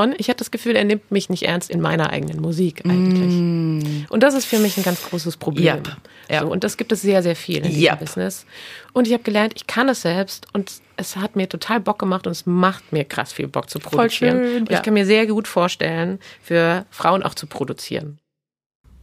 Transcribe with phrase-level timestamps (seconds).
[0.00, 3.34] Und ich hatte das Gefühl, er nimmt mich nicht ernst in meiner eigenen Musik eigentlich.
[3.34, 4.06] Mm.
[4.08, 5.76] Und das ist für mich ein ganz großes Problem.
[5.76, 5.88] Yep.
[6.30, 6.40] Yep.
[6.40, 8.00] So, und das gibt es sehr, sehr viel in diesem yep.
[8.00, 8.46] Business.
[8.94, 12.26] Und ich habe gelernt, ich kann es selbst und es hat mir total Bock gemacht
[12.26, 14.38] und es macht mir krass viel Bock zu produzieren.
[14.38, 14.78] Voll schön, und ja.
[14.78, 18.18] ich kann mir sehr gut vorstellen, für Frauen auch zu produzieren.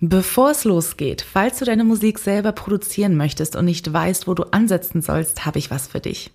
[0.00, 4.44] Bevor es losgeht, falls du deine Musik selber produzieren möchtest und nicht weißt, wo du
[4.44, 6.30] ansetzen sollst, habe ich was für dich.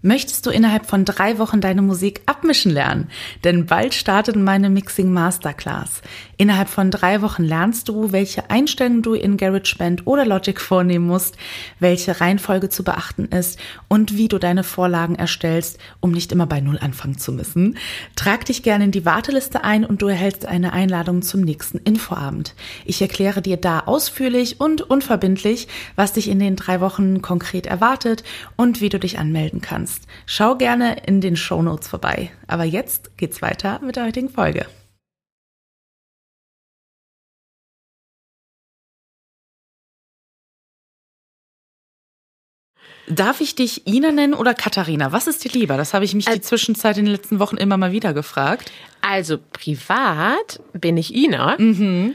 [0.00, 3.08] Möchtest du innerhalb von drei Wochen deine Musik abmischen lernen?
[3.44, 6.02] Denn bald startet meine Mixing Masterclass.
[6.42, 11.36] Innerhalb von drei Wochen lernst du, welche Einstellungen du in GarageBand oder Logic vornehmen musst,
[11.78, 16.60] welche Reihenfolge zu beachten ist und wie du deine Vorlagen erstellst, um nicht immer bei
[16.60, 17.78] Null anfangen zu müssen.
[18.16, 22.56] Trag dich gerne in die Warteliste ein und du erhältst eine Einladung zum nächsten Infoabend.
[22.86, 28.24] Ich erkläre dir da ausführlich und unverbindlich, was dich in den drei Wochen konkret erwartet
[28.56, 30.08] und wie du dich anmelden kannst.
[30.26, 32.32] Schau gerne in den Show Notes vorbei.
[32.48, 34.66] Aber jetzt geht's weiter mit der heutigen Folge.
[43.08, 45.12] Darf ich dich Ina nennen oder Katharina?
[45.12, 45.76] Was ist dir lieber?
[45.76, 48.70] Das habe ich mich die Zwischenzeit in den letzten Wochen immer mal wieder gefragt.
[49.00, 51.56] Also privat bin ich Ina.
[51.58, 52.14] Mhm.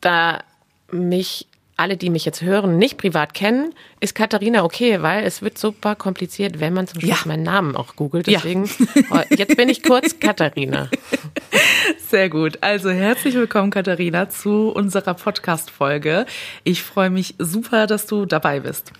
[0.00, 0.42] Da
[0.90, 5.58] mich alle, die mich jetzt hören, nicht privat kennen, ist Katharina okay, weil es wird
[5.58, 7.28] super kompliziert, wenn man zum Schluss ja.
[7.28, 8.26] meinen Namen auch googelt.
[8.26, 8.70] Deswegen,
[9.10, 9.24] ja.
[9.30, 10.88] jetzt bin ich kurz Katharina.
[12.08, 12.58] Sehr gut.
[12.60, 16.26] Also herzlich willkommen, Katharina, zu unserer Podcast-Folge.
[16.62, 18.92] Ich freue mich super, dass du dabei bist.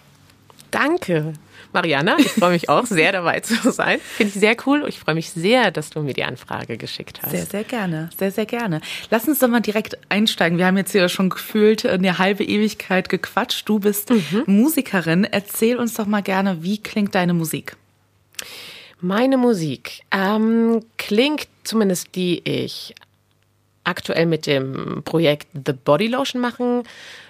[0.73, 1.34] Danke.
[1.73, 4.01] Mariana, ich freue mich auch sehr dabei zu sein.
[4.17, 4.84] Finde ich sehr cool.
[4.89, 7.30] Ich freue mich sehr, dass du mir die Anfrage geschickt hast.
[7.30, 8.11] Sehr, sehr gerne.
[8.19, 8.80] Sehr, sehr gerne.
[9.11, 10.58] Lass uns doch mal direkt einsteigen.
[10.58, 13.69] Wir haben jetzt hier schon gefühlt eine halbe Ewigkeit gequatscht.
[13.69, 14.42] Du bist mhm.
[14.47, 15.24] Musikerin.
[15.24, 17.77] Erzähl uns doch mal gerne, wie klingt deine Musik?
[19.01, 22.95] Meine Musik ähm, klingt zumindest die ich
[23.85, 26.85] aktuell mit dem Projekt The Body Lotion machen,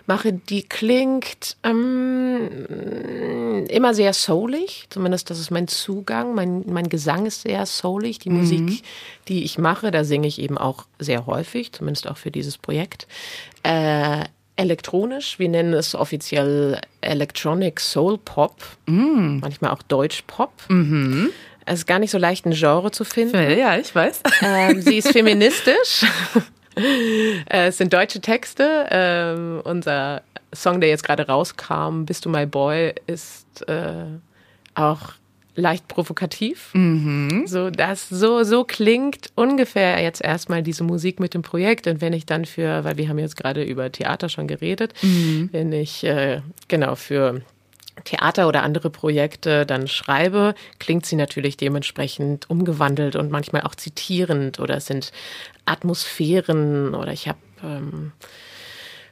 [0.07, 4.87] mache, die klingt ähm, immer sehr soulig.
[4.91, 6.35] Zumindest das ist mein Zugang.
[6.35, 8.19] Mein, mein Gesang ist sehr soulig.
[8.19, 8.39] Die mhm.
[8.39, 8.83] Musik,
[9.29, 13.07] die ich mache, da singe ich eben auch sehr häufig, zumindest auch für dieses Projekt.
[13.63, 14.25] Äh,
[14.57, 19.39] elektronisch, wir nennen es offiziell Electronic Soul Pop, mm.
[19.41, 20.53] manchmal auch Deutsch Pop.
[20.69, 21.31] Mhm.
[21.67, 23.37] Es ist gar nicht so leicht, ein Genre zu finden.
[23.59, 24.21] Ja, ich weiß.
[24.43, 26.05] Ähm, sie ist feministisch.
[26.75, 28.87] Äh, es sind deutsche Texte.
[28.91, 30.23] Ähm, unser
[30.55, 34.07] Song, der jetzt gerade rauskam, Bist du my boy, ist äh,
[34.75, 35.13] auch
[35.55, 36.71] leicht provokativ.
[36.73, 37.45] Mhm.
[37.47, 41.87] So, das so, so klingt ungefähr jetzt erstmal diese Musik mit dem Projekt.
[41.87, 45.51] Und wenn ich dann für, weil wir haben jetzt gerade über Theater schon geredet, mhm.
[45.53, 47.43] wenn ich äh, genau für
[48.05, 54.61] Theater oder andere Projekte dann schreibe, klingt sie natürlich dementsprechend umgewandelt und manchmal auch zitierend
[54.61, 55.13] oder es sind
[55.65, 58.13] Atmosphären oder ich habe ähm,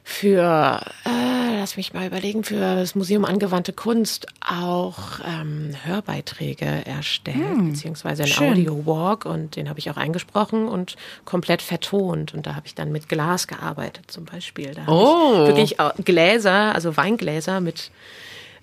[0.03, 7.37] für, äh, lass mich mal überlegen, für das Museum Angewandte Kunst auch ähm, Hörbeiträge erstellt,
[7.37, 12.33] hm, beziehungsweise ein Audio-Walk und den habe ich auch eingesprochen und komplett vertont.
[12.33, 14.71] Und da habe ich dann mit Glas gearbeitet zum Beispiel.
[14.73, 15.47] Da oh.
[15.47, 17.91] wirklich Gläser, also Weingläser mit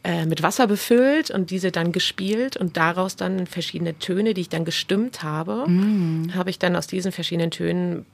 [0.04, 4.48] äh, mit Wasser befüllt und diese dann gespielt und daraus dann verschiedene Töne, die ich
[4.48, 6.34] dann gestimmt habe, mm.
[6.34, 8.06] habe ich dann aus diesen verschiedenen Tönen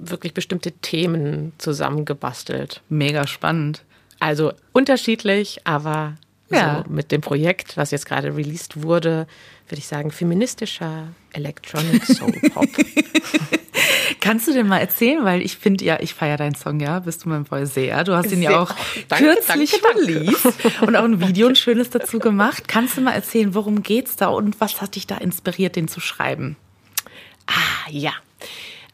[0.00, 2.82] wirklich bestimmte Themen zusammengebastelt.
[2.88, 3.84] Mega spannend.
[4.18, 6.14] Also unterschiedlich, aber
[6.54, 6.84] ja.
[6.86, 9.26] so mit dem Projekt, was jetzt gerade released wurde,
[9.68, 12.68] würde ich sagen, feministischer Electronic Soul Pop.
[14.20, 17.24] Kannst du denn mal erzählen, weil ich finde ja, ich feiere deinen Song ja, bist
[17.24, 18.04] du mein Boy sehr.
[18.04, 20.46] Du hast ihn ja auch oh, danke, kürzlich verließ
[20.82, 22.68] und auch ein Video ein schönes dazu gemacht.
[22.68, 26.00] Kannst du mal erzählen, worum geht's da und was hat dich da inspiriert, den zu
[26.00, 26.56] schreiben?
[27.46, 28.12] Ah, ja.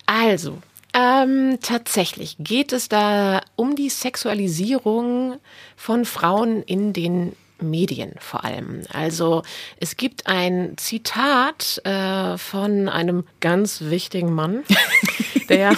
[0.06, 0.58] Also,
[0.94, 5.38] ähm, tatsächlich geht es da um die Sexualisierung
[5.76, 8.82] von Frauen in den Medien vor allem.
[8.92, 9.42] Also
[9.80, 14.64] es gibt ein Zitat äh, von einem ganz wichtigen Mann,
[15.48, 15.72] der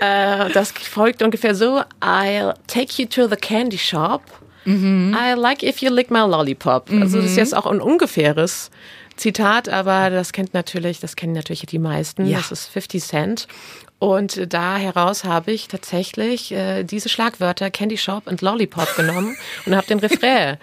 [0.00, 4.22] äh, das folgt ungefähr so: I'll take you to the candy shop.
[4.64, 5.16] Mhm.
[5.16, 6.90] I like if you lick my lollipop.
[6.90, 7.38] Also das ist mhm.
[7.38, 8.70] jetzt auch ein ungefähres
[9.16, 12.26] Zitat, aber das kennt natürlich, das kennen natürlich die meisten.
[12.26, 12.38] Ja.
[12.38, 13.48] Das ist 50 Cent.
[13.98, 19.36] Und da heraus habe ich tatsächlich äh, diese Schlagwörter Candy Shop und Lollipop genommen
[19.66, 20.58] und habe den Refrain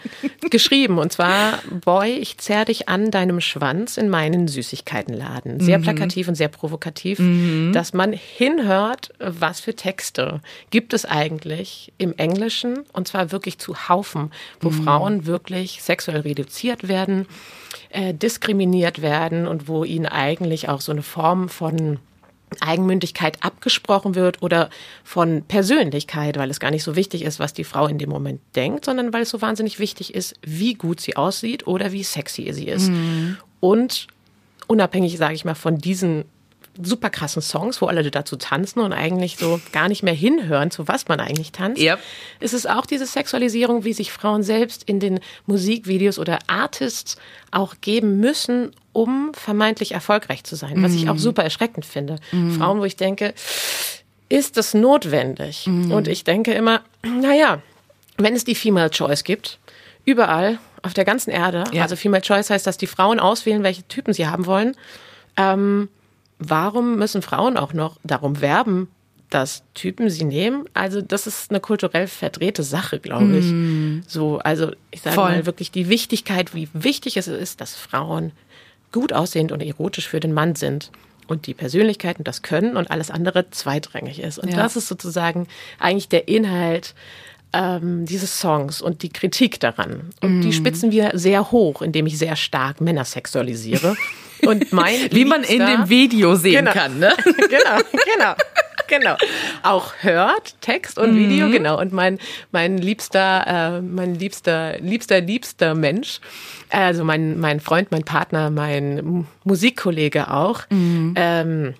[0.51, 0.99] geschrieben.
[0.99, 5.59] Und zwar, Boy, ich zerr dich an deinem Schwanz in meinen Süßigkeitenladen.
[5.59, 5.83] Sehr mhm.
[5.83, 7.71] plakativ und sehr provokativ, mhm.
[7.73, 13.89] dass man hinhört, was für Texte gibt es eigentlich im Englischen und zwar wirklich zu
[13.89, 14.83] Haufen, wo mhm.
[14.83, 17.25] Frauen wirklich sexuell reduziert werden,
[17.93, 21.99] äh, diskriminiert werden und wo ihnen eigentlich auch so eine Form von
[22.59, 24.69] Eigenmündigkeit abgesprochen wird oder
[25.03, 28.41] von Persönlichkeit, weil es gar nicht so wichtig ist, was die Frau in dem Moment
[28.55, 32.51] denkt, sondern weil es so wahnsinnig wichtig ist, wie gut sie aussieht oder wie sexy
[32.53, 32.89] sie ist.
[32.89, 33.37] Mhm.
[33.59, 34.07] Und
[34.67, 36.25] unabhängig, sage ich mal, von diesen
[36.81, 40.87] super krassen Songs, wo alle dazu tanzen und eigentlich so gar nicht mehr hinhören, zu
[40.87, 41.81] was man eigentlich tanzt.
[41.81, 41.99] Yep.
[42.39, 47.17] Ist es auch diese Sexualisierung, wie sich Frauen selbst in den Musikvideos oder Artists
[47.51, 51.19] auch geben müssen, um vermeintlich erfolgreich zu sein, was ich auch mhm.
[51.19, 52.17] super erschreckend finde.
[52.31, 52.51] Mm.
[52.51, 53.33] Frauen, wo ich denke,
[54.29, 55.65] ist das notwendig?
[55.65, 55.91] Mm.
[55.91, 57.61] Und ich denke immer, naja,
[58.17, 59.59] wenn es die Female Choice gibt,
[60.05, 61.81] überall auf der ganzen Erde, ja.
[61.83, 64.75] also Female Choice heißt, dass die Frauen auswählen, welche Typen sie haben wollen,
[65.37, 65.89] ähm,
[66.49, 68.87] warum müssen Frauen auch noch darum werben,
[69.29, 70.65] dass Typen sie nehmen?
[70.73, 73.45] Also das ist eine kulturell verdrehte Sache, glaube ich.
[73.45, 74.01] Mm.
[74.07, 78.31] So, also ich sage mal wirklich die Wichtigkeit, wie wichtig es ist, dass Frauen
[78.91, 80.91] gut aussehend und erotisch für den Mann sind
[81.27, 84.37] und die Persönlichkeit und das Können und alles andere zweitrangig ist.
[84.37, 84.57] Und ja.
[84.57, 85.47] das ist sozusagen
[85.79, 86.93] eigentlich der Inhalt
[87.53, 90.09] ähm, dieses Songs und die Kritik daran.
[90.21, 90.41] Und mm.
[90.41, 93.95] die spitzen wir sehr hoch, indem ich sehr stark Männer sexualisiere.
[94.45, 97.13] Und mein Wie man in dem Video sehen genau, kann, ne?
[97.25, 97.79] genau,
[98.15, 98.35] genau.
[98.87, 99.15] Genau.
[99.63, 101.51] Auch hört, Text und Video, mhm.
[101.51, 101.79] genau.
[101.79, 102.19] Und mein,
[102.51, 106.19] mein liebster, äh, mein liebster, liebster, liebster Mensch,
[106.69, 111.13] also mein, mein Freund, mein Partner, mein Musikkollege auch, mhm.
[111.15, 111.73] ähm,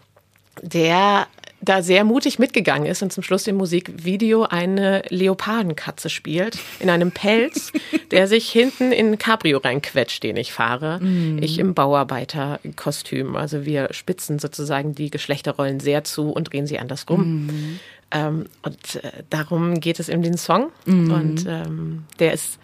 [0.61, 1.27] der
[1.63, 7.11] da sehr mutig mitgegangen ist und zum Schluss im Musikvideo eine Leopardenkatze spielt in einem
[7.11, 7.71] Pelz,
[8.11, 10.99] der sich hinten in ein Cabrio reinquetscht, den ich fahre.
[10.99, 11.41] Mm.
[11.41, 13.35] Ich im Bauarbeiterkostüm.
[13.35, 17.45] Also wir spitzen sozusagen die Geschlechterrollen sehr zu und drehen sie andersrum.
[17.45, 17.79] Mm.
[18.11, 20.69] Ähm, und äh, darum geht es in den Song.
[20.85, 21.11] Mm.
[21.11, 22.59] Und ähm, der ist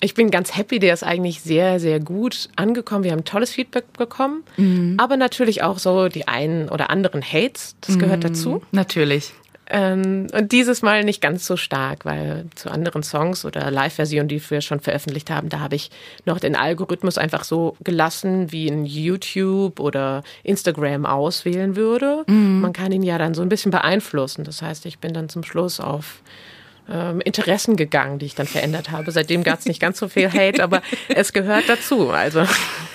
[0.00, 3.04] ich bin ganz happy, der ist eigentlich sehr, sehr gut angekommen.
[3.04, 4.96] Wir haben tolles Feedback bekommen, mhm.
[4.98, 8.28] aber natürlich auch so die einen oder anderen Hates, das gehört mhm.
[8.28, 8.62] dazu.
[8.72, 9.32] Natürlich.
[9.68, 14.40] Ähm, und dieses Mal nicht ganz so stark, weil zu anderen Songs oder Live-Versionen, die
[14.50, 15.90] wir schon veröffentlicht haben, da habe ich
[16.24, 22.22] noch den Algorithmus einfach so gelassen, wie in YouTube oder Instagram auswählen würde.
[22.28, 22.60] Mhm.
[22.60, 24.44] Man kann ihn ja dann so ein bisschen beeinflussen.
[24.44, 26.22] Das heißt, ich bin dann zum Schluss auf
[26.88, 29.10] ähm, Interessen gegangen, die ich dann verändert habe.
[29.10, 32.10] Seitdem gab es nicht ganz so viel Hate, aber es gehört dazu.
[32.10, 32.44] Also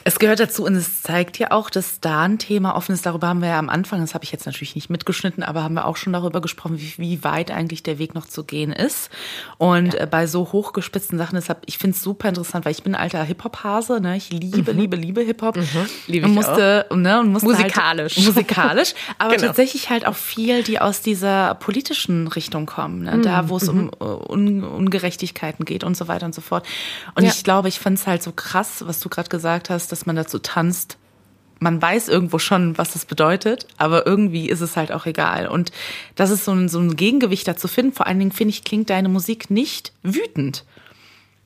[0.04, 3.06] es gehört dazu und es zeigt ja auch, dass da ein Thema offen ist.
[3.06, 5.76] Darüber haben wir ja am Anfang, das habe ich jetzt natürlich nicht mitgeschnitten, aber haben
[5.76, 9.10] wir auch schon darüber gesprochen, wie, wie weit eigentlich der Weg noch zu gehen ist.
[9.58, 10.02] Und ja.
[10.02, 13.02] Äh, bei so hochgespitzten Sachen, deshalb, ich finde es super interessant, weil ich bin ein
[13.02, 14.18] alter Hip-Hop-Hase, ne?
[14.18, 14.80] Ich liebe, mhm.
[14.80, 15.58] liebe, liebe Hip-Hop.
[15.58, 15.66] Mhm.
[16.08, 16.96] Liebe ich musste, auch.
[16.96, 18.16] Ne, und musste musikalisch.
[18.16, 19.48] Halt, musikalisch, aber genau.
[19.48, 23.04] tatsächlich halt auch viel, die aus dieser politischen Richtung kommen.
[23.04, 23.18] Ne?
[23.18, 23.24] Mhm.
[23.24, 23.92] Da, wo es um mhm.
[24.00, 26.66] Un Ungerechtigkeiten geht und so weiter und so fort.
[27.16, 27.30] Und ja.
[27.30, 30.16] ich glaube, ich fand es halt so krass, was du gerade gesagt hast, dass man
[30.16, 30.98] dazu tanzt.
[31.60, 35.48] Man weiß irgendwo schon, was das bedeutet, aber irgendwie ist es halt auch egal.
[35.48, 35.72] Und
[36.16, 37.94] das ist so ein, so ein Gegengewicht dazu finden.
[37.94, 40.66] Vor allen Dingen finde ich, klingt deine Musik nicht wütend.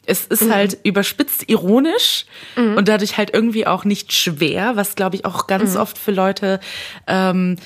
[0.05, 0.53] Es ist mhm.
[0.53, 2.25] halt überspitzt ironisch
[2.55, 2.77] mhm.
[2.77, 5.79] und dadurch halt irgendwie auch nicht schwer, was glaube ich auch ganz mhm.
[5.81, 6.59] oft für Leute
[7.07, 7.57] ähm,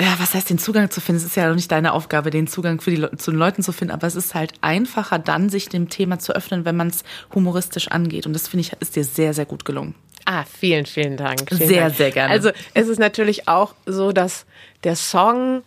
[0.00, 1.20] ja, was heißt den Zugang zu finden?
[1.20, 3.72] Es ist ja noch nicht deine Aufgabe, den Zugang für die, zu den Leuten zu
[3.72, 7.04] finden, aber es ist halt einfacher, dann sich dem Thema zu öffnen, wenn man es
[7.34, 8.26] humoristisch angeht.
[8.26, 9.94] Und das finde ich, ist dir sehr, sehr gut gelungen.
[10.24, 11.48] Ah, vielen, vielen Dank.
[11.48, 11.96] Vielen sehr, Dank.
[11.96, 12.32] sehr gerne.
[12.32, 14.46] Also es ist natürlich auch so, dass
[14.84, 15.62] der Song,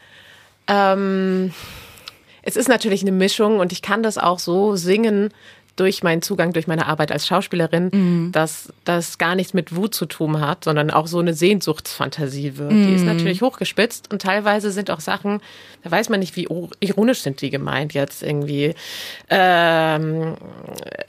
[0.67, 1.53] ähm,
[2.41, 5.29] es ist natürlich eine Mischung und ich kann das auch so singen,
[5.75, 8.31] durch meinen Zugang, durch meine Arbeit als Schauspielerin, mhm.
[8.31, 12.71] dass das gar nichts mit Wut zu tun hat, sondern auch so eine Sehnsuchtsfantasie wird.
[12.71, 12.87] Mhm.
[12.87, 13.07] Die ist mhm.
[13.07, 15.41] natürlich hochgespitzt und teilweise sind auch Sachen,
[15.83, 16.47] da weiß man nicht, wie
[16.79, 18.73] ironisch sind die gemeint jetzt irgendwie.
[19.29, 20.35] Ähm,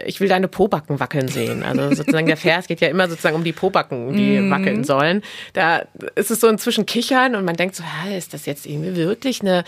[0.05, 1.63] ich will deine Pobacken wackeln sehen.
[1.63, 4.51] Also sozusagen der Vers geht ja immer sozusagen um die Pobacken, die mhm.
[4.51, 5.23] wackeln sollen.
[5.53, 7.85] Da ist es so inzwischen Kichern und man denkt so,
[8.17, 9.65] ist das jetzt irgendwie wirklich eine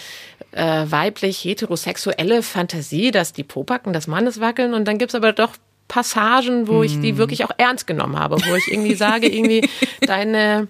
[0.52, 5.52] äh, weiblich heterosexuelle Fantasie, dass die Pobacken des Mannes wackeln und dann gibt's aber doch
[5.88, 7.17] Passagen, wo ich die mm.
[7.17, 9.69] wirklich auch ernst genommen habe, wo ich irgendwie sage, irgendwie
[10.07, 10.69] deine,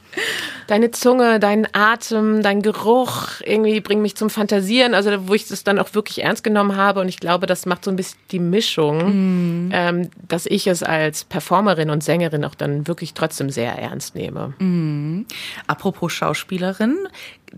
[0.69, 5.65] deine Zunge, dein Atem, dein Geruch irgendwie bringen mich zum Fantasieren, also wo ich das
[5.65, 8.39] dann auch wirklich ernst genommen habe und ich glaube, das macht so ein bisschen die
[8.39, 9.71] Mischung, mm.
[9.73, 14.55] ähm, dass ich es als Performerin und Sängerin auch dann wirklich trotzdem sehr ernst nehme.
[14.61, 15.27] Mm.
[15.67, 16.97] Apropos Schauspielerin,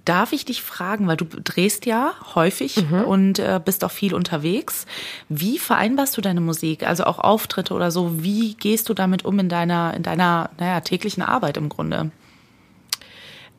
[0.04, 3.04] darf ich dich fragen, weil du drehst ja häufig mhm.
[3.04, 4.86] und äh, bist auch viel unterwegs.
[5.28, 6.86] Wie vereinbarst du deine Musik?
[6.86, 8.22] Also auch Auftritte oder so.
[8.22, 12.10] Wie gehst du damit um in deiner, in deiner, naja, täglichen Arbeit im Grunde?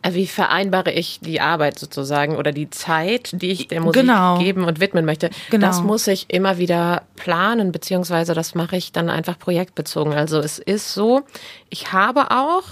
[0.01, 4.37] Äh, wie vereinbare ich die Arbeit sozusagen oder die Zeit, die ich der Musik genau.
[4.39, 5.29] geben und widmen möchte?
[5.49, 5.67] Genau.
[5.67, 10.13] Das muss ich immer wieder planen, beziehungsweise das mache ich dann einfach projektbezogen.
[10.13, 11.21] Also es ist so,
[11.69, 12.63] ich habe auch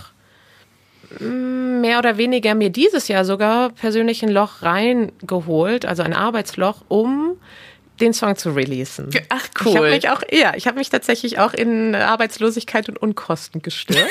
[1.19, 7.37] mehr oder weniger mir dieses Jahr sogar persönlich ein Loch reingeholt, also ein Arbeitsloch, um
[7.99, 9.09] den Song zu releasen.
[9.29, 9.71] Ach cool.
[9.71, 14.09] Ich habe mich auch, ja, ich habe mich tatsächlich auch in Arbeitslosigkeit und Unkosten gestürzt.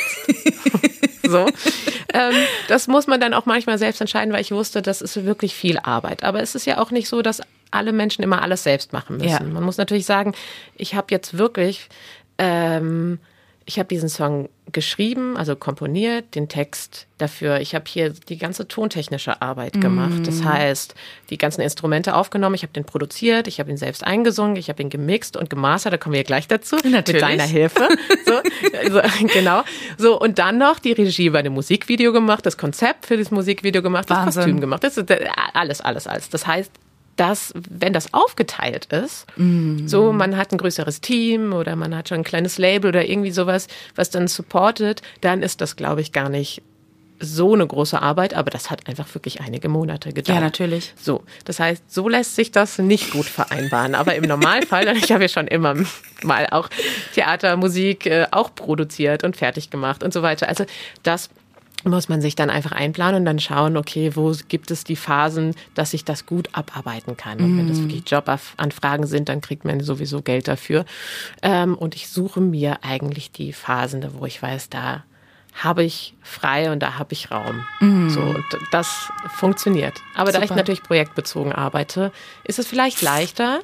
[1.23, 1.47] so.
[2.13, 2.35] Ähm,
[2.69, 5.79] das muss man dann auch manchmal selbst entscheiden, weil ich wusste, das ist wirklich viel
[5.79, 6.23] Arbeit.
[6.23, 7.41] Aber es ist ja auch nicht so, dass
[7.71, 9.29] alle Menschen immer alles selbst machen müssen.
[9.29, 9.41] Ja.
[9.41, 10.35] Man muss natürlich sagen,
[10.77, 11.89] ich habe jetzt wirklich
[12.39, 13.19] ähm,
[13.69, 17.61] ich habe diesen Song geschrieben, also komponiert, den Text dafür.
[17.61, 20.27] Ich habe hier die ganze tontechnische Arbeit gemacht.
[20.27, 20.45] Das mm.
[20.47, 20.95] heißt,
[21.29, 24.83] die ganzen Instrumente aufgenommen, ich habe den produziert, ich habe ihn selbst eingesungen, ich habe
[24.83, 26.77] ihn gemixt und gemastert, da kommen wir gleich dazu.
[26.77, 27.21] Natürlich.
[27.21, 27.89] Mit deiner Hilfe.
[28.25, 28.41] So,
[28.79, 29.03] also,
[29.35, 29.63] genau.
[29.99, 33.83] So, und dann noch die Regie bei dem Musikvideo gemacht, das Konzept für das Musikvideo
[33.83, 34.27] gemacht, Wahnsinn.
[34.27, 34.83] das Kostüm gemacht.
[34.83, 36.31] Das ist äh, alles, alles, alles.
[36.31, 36.73] Das heißt,
[37.19, 39.87] dass, wenn das aufgeteilt ist, mm.
[39.87, 43.33] so man hat ein größeres Team oder man hat schon ein kleines Label oder irgendwie
[43.33, 46.63] sowas, was dann supportet, dann ist das, glaube ich, gar nicht
[47.21, 50.39] so eine große Arbeit, aber das hat einfach wirklich einige Monate gedauert.
[50.39, 50.95] Ja, natürlich.
[51.01, 53.95] So, das heißt, so lässt sich das nicht gut vereinbaren.
[53.95, 55.75] Aber im Normalfall, ich habe ja schon immer
[56.23, 56.69] mal auch
[57.15, 60.49] Theater, Musik äh, auch produziert und fertig gemacht und so weiter.
[60.49, 60.65] Also
[61.03, 61.31] das
[61.85, 65.55] muss man sich dann einfach einplanen und dann schauen, okay, wo gibt es die Phasen,
[65.75, 67.39] dass ich das gut abarbeiten kann.
[67.39, 67.83] Und wenn das mm.
[67.83, 70.85] wirklich Jobanfragen sind, dann kriegt man sowieso Geld dafür.
[71.43, 75.05] Ähm, und ich suche mir eigentlich die Phasen, wo ich weiß, da
[75.55, 77.65] habe ich frei und da habe ich Raum.
[77.81, 78.09] Mm.
[78.09, 79.95] So, und das funktioniert.
[80.15, 80.41] Aber Super.
[80.41, 82.13] da ich natürlich projektbezogen arbeite,
[82.45, 83.61] ist es vielleicht leichter,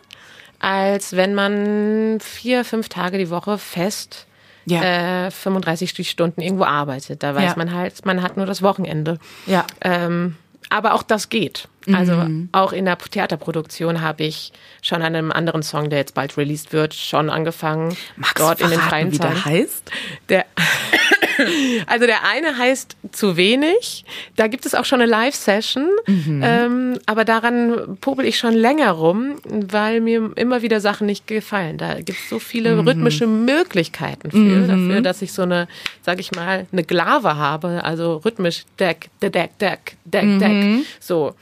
[0.61, 4.27] als wenn man vier, fünf Tage die Woche fest
[4.67, 5.27] ja.
[5.27, 7.23] äh, 35 Stunden irgendwo arbeitet.
[7.23, 7.55] Da weiß ja.
[7.57, 9.19] man halt, man hat nur das Wochenende.
[9.47, 9.67] Ja.
[9.81, 10.37] Ähm,
[10.71, 11.69] aber auch das geht.
[11.93, 12.49] Also mhm.
[12.53, 16.73] auch in der Theaterproduktion habe ich schon an einem anderen Song, der jetzt bald released
[16.73, 17.97] wird, schon angefangen.
[18.17, 19.91] Magst dort in den freien wie der heißt?
[20.31, 20.47] Der
[21.87, 24.05] also der eine heißt zu wenig.
[24.37, 25.89] Da gibt es auch schon eine Live-Session.
[26.07, 26.41] Mhm.
[26.45, 31.79] Ähm, aber daran popel ich schon länger rum, weil mir immer wieder Sachen nicht gefallen.
[31.79, 32.89] Da gibt es so viele mhm.
[32.89, 34.69] rhythmische Möglichkeiten für, mhm.
[34.69, 35.69] dafür, dass ich so eine,
[36.03, 37.83] sag ich mal, eine Glave habe.
[37.85, 40.53] Also rhythmisch Deck, Deck, Deck, Deck, Deck.
[40.53, 40.85] Mhm.
[41.01, 41.35] So.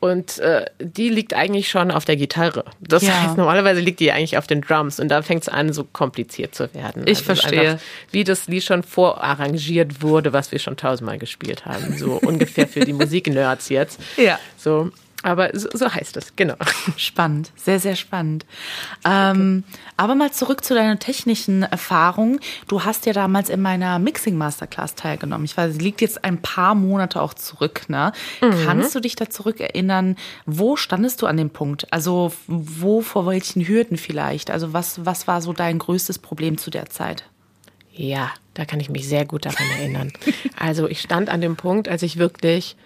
[0.00, 2.64] Und äh, die liegt eigentlich schon auf der Gitarre.
[2.80, 3.20] Das ja.
[3.20, 6.54] heißt, normalerweise liegt die eigentlich auf den Drums und da fängt es an, so kompliziert
[6.54, 7.02] zu werden.
[7.02, 7.70] Ich also verstehe.
[7.72, 11.98] Einfach, wie das Lied schon vorarrangiert wurde, was wir schon tausendmal gespielt haben.
[11.98, 14.00] So ungefähr für die Musiknerds jetzt.
[14.16, 14.38] Ja.
[14.56, 14.92] So.
[15.24, 16.54] Aber so, so heißt es, genau.
[16.96, 18.46] Spannend, sehr, sehr spannend.
[19.04, 19.64] Ähm,
[19.96, 22.38] aber mal zurück zu deiner technischen Erfahrung.
[22.68, 25.44] Du hast ja damals in meiner Mixing Masterclass teilgenommen.
[25.44, 27.88] Ich weiß, sie liegt jetzt ein paar Monate auch zurück.
[27.88, 28.12] Ne?
[28.40, 28.64] Mhm.
[28.64, 30.16] Kannst du dich da zurück erinnern?
[30.46, 31.92] Wo standest du an dem Punkt?
[31.92, 34.50] Also wo vor welchen Hürden vielleicht?
[34.52, 37.24] Also was, was war so dein größtes Problem zu der Zeit?
[37.92, 40.12] Ja, da kann ich mich sehr gut daran erinnern.
[40.56, 42.76] also ich stand an dem Punkt, als ich wirklich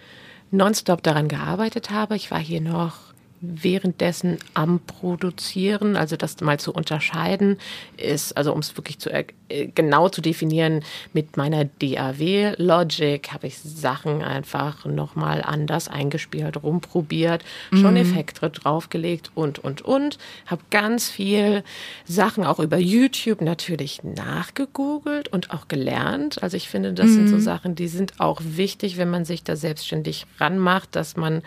[0.53, 2.15] nonstop daran gearbeitet habe.
[2.15, 3.12] Ich war hier noch
[3.45, 7.57] währenddessen am Produzieren, also das mal zu unterscheiden,
[7.97, 9.25] ist, also um es wirklich zu äh,
[9.75, 10.81] genau zu definieren,
[11.11, 17.97] mit meiner DAW-Logic habe ich Sachen einfach nochmal anders eingespielt, rumprobiert, schon mhm.
[17.97, 20.17] Effekte draufgelegt und, und, und.
[20.45, 21.63] Habe ganz viel
[22.05, 26.41] Sachen auch über YouTube natürlich nachgegoogelt und auch gelernt.
[26.41, 27.13] Also ich finde, das mhm.
[27.13, 27.41] sind so mhm.
[27.41, 31.41] Sachen, die sind auch wichtig, wenn man sich da selbstständig ranmacht, dass man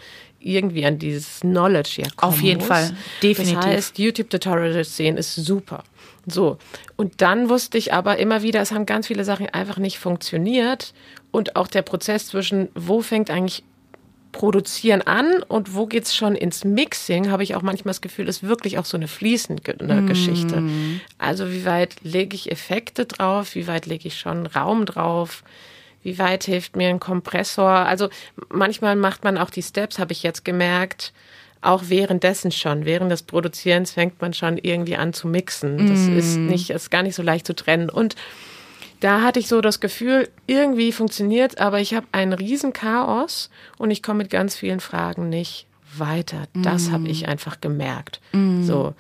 [0.47, 2.69] irgendwie an dieses Knowledge ja kommen Auf jeden muss.
[2.69, 3.57] Fall, definitiv.
[3.57, 5.83] Das heißt, YouTube-Tutorials sehen ist super.
[6.27, 6.59] So.
[6.97, 10.93] Und dann wusste ich aber immer wieder, es haben ganz viele Sachen einfach nicht funktioniert.
[11.31, 13.63] Und auch der Prozess zwischen, wo fängt eigentlich
[14.37, 18.43] Produzieren an und wo geht's schon ins Mixing, habe ich auch manchmal das Gefühl, ist
[18.43, 20.07] wirklich auch so eine fließende mm.
[20.07, 20.63] Geschichte.
[21.17, 25.43] Also wie weit lege ich Effekte drauf, wie weit lege ich schon Raum drauf,
[26.07, 27.69] wie weit hilft mir ein Kompressor?
[27.69, 28.09] Also
[28.49, 31.13] manchmal macht man auch die Steps, habe ich jetzt gemerkt,
[31.63, 35.89] auch währenddessen schon, während des Produzierens fängt man schon irgendwie an zu mixen.
[35.89, 36.17] Das mm.
[36.17, 37.91] ist nicht, ist gar nicht so leicht zu trennen.
[37.91, 38.15] Und
[39.01, 44.01] da hatte ich so das Gefühl, irgendwie funktioniert, aber ich habe ein Riesenchaos und ich
[44.01, 46.45] komme mit ganz vielen Fragen nicht weiter.
[46.55, 46.93] Das mm.
[46.93, 48.21] habe ich einfach gemerkt.
[48.31, 48.63] Mm.
[48.63, 48.95] So.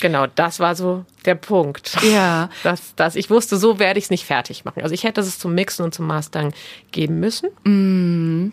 [0.00, 1.96] Genau, das war so der Punkt.
[2.02, 2.50] Ja.
[2.62, 4.82] Dass, dass ich wusste, so werde ich es nicht fertig machen.
[4.82, 6.52] Also ich hätte es zum Mixen und zum Mastern
[6.92, 7.50] geben müssen.
[7.64, 8.52] Mm.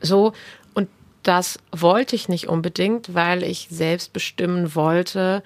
[0.00, 0.32] So,
[0.74, 0.88] und
[1.22, 5.42] das wollte ich nicht unbedingt, weil ich selbst bestimmen wollte,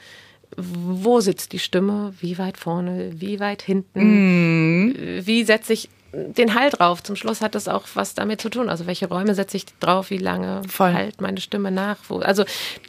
[0.56, 5.26] wo sitzt die Stimme, wie weit vorne, wie weit hinten, mm.
[5.26, 7.02] wie setze ich den Halt drauf.
[7.02, 8.68] Zum Schluss hat das auch was damit zu tun.
[8.68, 10.92] Also welche Räume setze ich drauf, wie lange Voll.
[10.92, 11.96] halt meine Stimme nach.
[12.08, 12.44] Wo, also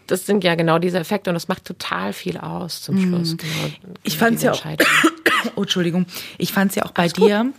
[0.08, 3.34] das sind ja genau diese Effekte und das macht total viel aus zum Schluss.
[3.34, 3.38] Mm.
[3.38, 4.64] Genau, ich fand es ja auch,
[5.56, 6.06] oh, Entschuldigung,
[6.38, 7.52] ich fand es ja auch bei Alles dir.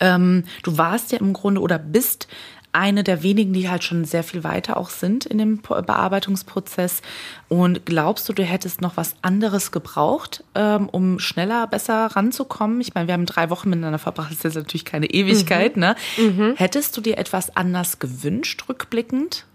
[0.00, 2.28] Ähm, du warst ja im Grunde oder bist
[2.72, 7.02] eine der wenigen, die halt schon sehr viel weiter auch sind in dem Bearbeitungsprozess.
[7.48, 12.80] Und glaubst du, du hättest noch was anderes gebraucht, ähm, um schneller, besser ranzukommen?
[12.80, 15.76] Ich meine, wir haben drei Wochen miteinander verbracht, das ist jetzt natürlich keine Ewigkeit.
[15.76, 15.80] Mhm.
[15.80, 15.96] Ne?
[16.18, 16.54] Mhm.
[16.56, 19.46] Hättest du dir etwas anders gewünscht, rückblickend?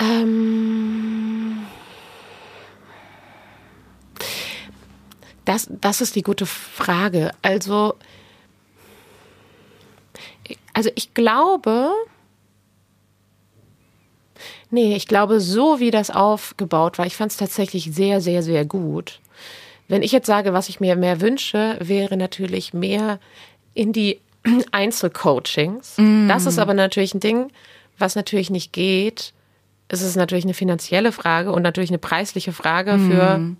[0.00, 1.66] Ähm
[5.44, 7.32] das, das ist die gute Frage.
[7.42, 7.94] Also
[10.72, 11.90] also ich glaube,
[14.70, 18.64] nee, ich glaube, so wie das aufgebaut war, ich fand es tatsächlich sehr, sehr, sehr
[18.64, 19.20] gut.
[19.88, 23.20] Wenn ich jetzt sage, was ich mir mehr wünsche, wäre natürlich mehr
[23.74, 24.20] in die
[24.72, 25.94] Einzelcoachings.
[25.96, 26.28] Mm.
[26.28, 27.52] Das ist aber natürlich ein Ding,
[27.98, 29.32] was natürlich nicht geht.
[29.88, 33.10] Es ist natürlich eine finanzielle Frage und natürlich eine preisliche Frage mm.
[33.10, 33.56] für,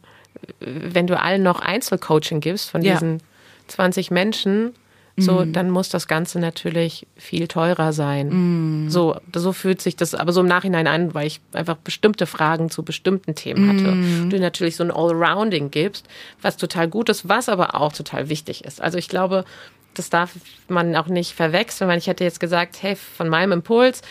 [0.61, 3.25] wenn du allen noch Einzelcoaching gibst von diesen ja.
[3.69, 4.75] 20 Menschen
[5.17, 5.53] so, mm.
[5.53, 8.85] dann muss das Ganze natürlich viel teurer sein.
[8.85, 8.91] Mm.
[8.91, 12.71] So, so fühlt sich das aber so im Nachhinein an, weil ich einfach bestimmte Fragen
[12.71, 13.93] zu bestimmten Themen hatte.
[13.93, 14.31] Mm.
[14.31, 16.07] Du natürlich so ein Allrounding gibst,
[16.43, 18.83] was total gut ist, was aber auch total wichtig ist.
[18.83, 19.45] Also ich glaube,
[19.95, 20.33] das darf
[20.69, 24.03] man auch nicht verwechseln, weil ich hätte jetzt gesagt, hey, von meinem Impuls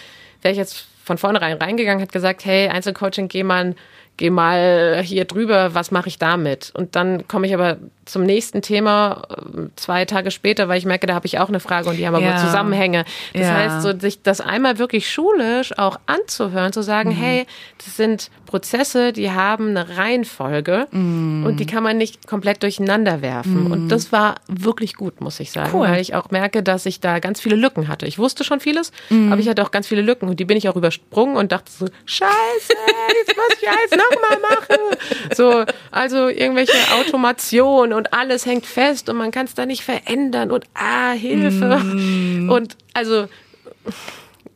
[0.41, 3.75] wäre ich jetzt von vornherein reingegangen, hat gesagt, hey, Einzelcoaching, geh mal
[4.17, 6.71] geh mal hier drüber, was mache ich damit?
[6.73, 11.07] Und dann komme ich aber zum nächsten Thema äh, zwei Tage später, weil ich merke,
[11.07, 12.31] da habe ich auch eine Frage und die haben ja.
[12.31, 13.05] aber Zusammenhänge.
[13.33, 13.53] Das ja.
[13.53, 17.17] heißt, so sich das einmal wirklich schulisch auch anzuhören, zu sagen, mhm.
[17.17, 17.47] hey,
[17.83, 21.45] das sind Prozesse, die haben eine Reihenfolge mm.
[21.45, 23.67] und die kann man nicht komplett durcheinander werfen.
[23.67, 23.71] Mm.
[23.71, 25.87] Und das war wirklich gut, muss ich sagen, cool.
[25.87, 28.05] weil ich auch merke, dass ich da ganz viele Lücken hatte.
[28.05, 29.31] Ich wusste schon vieles, mm.
[29.31, 31.71] aber ich hatte auch ganz viele Lücken und die bin ich auch übersprungen und dachte
[31.71, 32.73] so, scheiße,
[33.19, 35.35] jetzt muss ich alles nochmal machen.
[35.35, 40.51] So, also irgendwelche Automation und alles hängt fest und man kann es da nicht verändern
[40.51, 41.79] und ah, Hilfe.
[41.83, 42.49] Mm.
[42.49, 43.27] Und also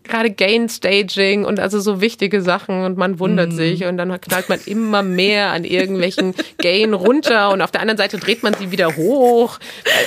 [0.09, 3.55] gerade Gain Staging und also so wichtige Sachen und man wundert mm.
[3.55, 7.97] sich und dann knallt man immer mehr an irgendwelchen Gain runter und auf der anderen
[7.97, 9.59] Seite dreht man sie wieder hoch.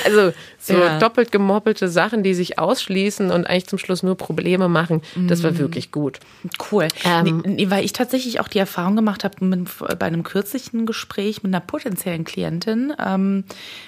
[0.04, 0.98] Also so ja.
[0.98, 5.02] doppelt gemoppelte Sachen, die sich ausschließen und eigentlich zum Schluss nur Probleme machen.
[5.28, 5.58] Das war mm.
[5.58, 6.20] wirklich gut.
[6.70, 6.88] Cool.
[7.04, 11.42] Ähm, nee, weil ich tatsächlich auch die Erfahrung gemacht habe mit, bei einem kürzlichen Gespräch
[11.42, 13.44] mit einer potenziellen Klientin, ähm,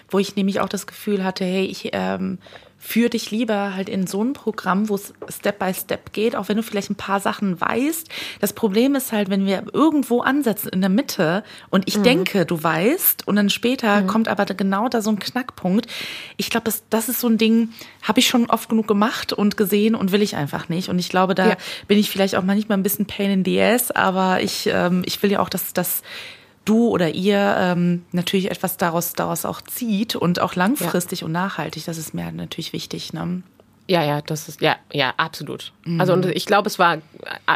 [0.08, 2.38] wo ich nämlich auch das Gefühl hatte, hey, ich ähm,
[2.86, 6.48] führ dich lieber halt in so ein Programm, wo es Step by Step geht, auch
[6.48, 8.10] wenn du vielleicht ein paar Sachen weißt.
[8.40, 12.02] Das Problem ist halt, wenn wir irgendwo ansetzen in der Mitte und ich mhm.
[12.02, 14.06] denke, du weißt und dann später mhm.
[14.06, 15.86] kommt aber genau da so ein Knackpunkt.
[16.36, 17.70] Ich glaube, das, das ist so ein Ding,
[18.02, 20.90] habe ich schon oft genug gemacht und gesehen und will ich einfach nicht.
[20.90, 21.56] Und ich glaube, da ja.
[21.88, 25.22] bin ich vielleicht auch manchmal ein bisschen Pain in the ass, aber ich, ähm, ich
[25.22, 26.02] will ja auch, dass das
[26.64, 31.26] du oder ihr ähm, natürlich etwas daraus, daraus auch zieht und auch langfristig ja.
[31.26, 31.84] und nachhaltig.
[31.84, 33.12] Das ist mir natürlich wichtig.
[33.12, 33.42] Ne?
[33.86, 35.72] Ja, ja, das ist, ja, ja, absolut.
[35.84, 36.00] Mhm.
[36.00, 36.98] Also, und ich glaube, es war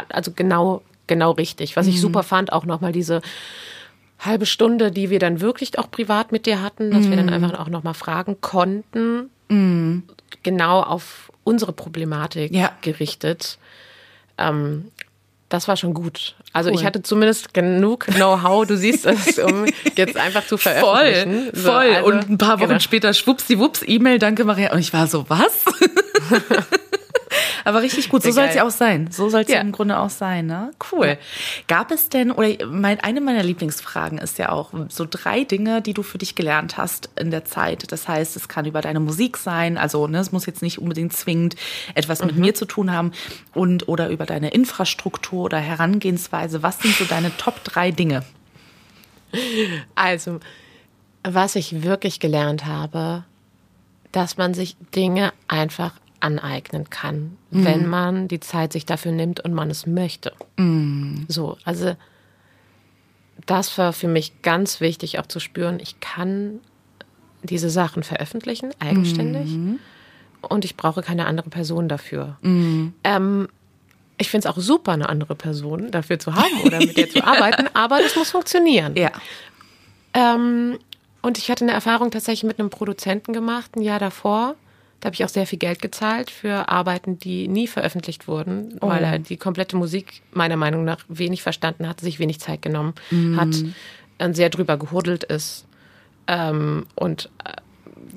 [0.09, 1.75] also genau, genau richtig.
[1.75, 1.93] Was mhm.
[1.93, 3.21] ich super fand, auch nochmal diese
[4.19, 7.09] halbe Stunde, die wir dann wirklich auch privat mit dir hatten, dass mhm.
[7.09, 7.33] wir dann mhm.
[7.33, 10.03] einfach auch nochmal fragen konnten, mhm.
[10.43, 12.71] genau auf unsere Problematik ja.
[12.81, 13.57] gerichtet.
[14.37, 14.91] Ähm,
[15.49, 16.35] das war schon gut.
[16.53, 16.75] Also cool.
[16.75, 21.45] ich hatte zumindest genug Know-how, du siehst es, um jetzt einfach zu veröffentlichen.
[21.45, 21.95] Voll, so, voll.
[21.95, 22.79] Also, und ein paar Wochen genau.
[22.79, 24.71] später schwuppsiwupps, E-Mail, danke Maria.
[24.71, 25.65] Und ich war so, was?
[27.65, 29.09] Aber richtig gut, so soll es ja auch sein.
[29.11, 29.61] So soll es ja.
[29.61, 30.71] im Grunde auch sein, ne?
[30.91, 31.17] Cool.
[31.67, 35.93] Gab es denn, oder mein, eine meiner Lieblingsfragen ist ja auch so drei Dinge, die
[35.93, 37.91] du für dich gelernt hast in der Zeit.
[37.91, 41.13] Das heißt, es kann über deine Musik sein, also ne, es muss jetzt nicht unbedingt
[41.13, 41.55] zwingend
[41.95, 42.41] etwas mit mhm.
[42.41, 43.11] mir zu tun haben
[43.53, 46.63] und oder über deine Infrastruktur oder Herangehensweise.
[46.63, 48.23] Was sind so deine Top drei Dinge?
[49.95, 50.39] Also,
[51.23, 53.23] was ich wirklich gelernt habe,
[54.11, 57.65] dass man sich Dinge einfach aneignen kann, mhm.
[57.65, 60.33] wenn man die Zeit sich dafür nimmt und man es möchte.
[60.57, 61.25] Mhm.
[61.27, 61.95] So, also
[63.45, 66.59] das war für mich ganz wichtig auch zu spüren, ich kann
[67.43, 69.51] diese Sachen veröffentlichen, eigenständig.
[69.51, 69.79] Mhm.
[70.41, 72.37] Und ich brauche keine andere Person dafür.
[72.41, 72.93] Mhm.
[73.03, 73.47] Ähm,
[74.17, 77.23] ich finde es auch super, eine andere Person dafür zu haben oder mit der zu
[77.23, 78.95] arbeiten, aber das muss funktionieren.
[78.95, 79.11] Ja.
[80.13, 80.77] Ähm,
[81.21, 84.55] und ich hatte eine Erfahrung tatsächlich mit einem Produzenten gemacht, ein Jahr davor
[84.99, 88.87] Da habe ich auch sehr viel Geld gezahlt für Arbeiten, die nie veröffentlicht wurden, oh.
[88.87, 92.93] weil er die komplette Musik meiner Meinung nach wenig verstanden hat, sich wenig Zeit genommen
[93.09, 93.39] mm.
[93.39, 93.55] hat,
[94.17, 95.65] dann sehr drüber gehudelt ist.
[96.27, 97.53] Ähm, und äh,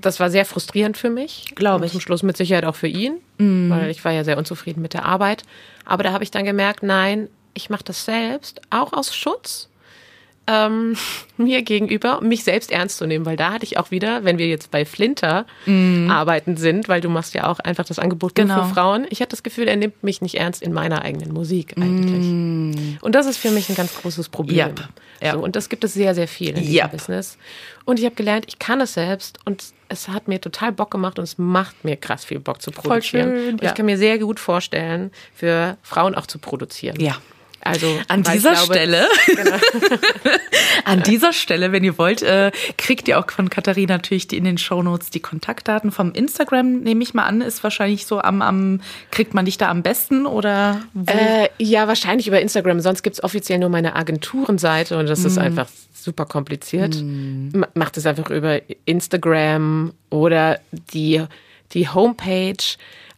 [0.00, 1.52] das war sehr frustrierend für mich.
[1.54, 1.92] Glaube ich.
[1.92, 3.70] Zum Schluss mit Sicherheit auch für ihn, mm.
[3.70, 5.44] weil ich war ja sehr unzufrieden mit der Arbeit.
[5.84, 9.68] Aber da habe ich dann gemerkt, nein, ich mache das selbst, auch aus Schutz
[10.46, 10.96] ähm,
[11.36, 14.46] mir gegenüber, mich selbst ernst zu nehmen, weil da hatte ich auch wieder, wenn wir
[14.46, 16.10] jetzt bei Flinter mm.
[16.10, 18.64] arbeiten sind, weil du machst ja auch einfach das Angebot genau.
[18.64, 19.06] für Frauen.
[19.10, 22.26] Ich hatte das Gefühl, er nimmt mich nicht ernst in meiner eigenen Musik eigentlich.
[22.26, 22.98] Mm.
[23.00, 24.68] Und das ist für mich ein ganz großes Problem.
[24.68, 24.80] Yep.
[25.22, 25.32] Yep.
[25.32, 26.90] So, und das gibt es sehr, sehr viel in diesem yep.
[26.90, 27.38] Business.
[27.84, 31.18] Und ich habe gelernt, ich kann es selbst und es hat mir total Bock gemacht
[31.18, 33.28] und es macht mir krass viel Bock zu produzieren.
[33.28, 33.68] Voll schön, und ja.
[33.68, 36.98] ich kann mir sehr gut vorstellen, für Frauen auch zu produzieren.
[37.00, 37.16] Ja.
[37.64, 39.56] Also an dieser glaube, Stelle, genau.
[40.84, 44.44] an dieser Stelle, wenn ihr wollt, äh, kriegt ihr auch von Katharina natürlich die in
[44.44, 46.80] den Shownotes die Kontaktdaten vom Instagram.
[46.80, 50.26] Nehme ich mal an, ist wahrscheinlich so am, am kriegt man dich da am besten
[50.26, 50.82] oder?
[51.06, 52.80] Äh, ja, wahrscheinlich über Instagram.
[52.80, 55.26] Sonst gibt's offiziell nur meine Agenturenseite und das mm.
[55.26, 56.96] ist einfach super kompliziert.
[56.96, 57.62] Mm.
[57.74, 60.60] Macht es einfach über Instagram oder
[60.92, 61.24] die
[61.72, 62.56] die Homepage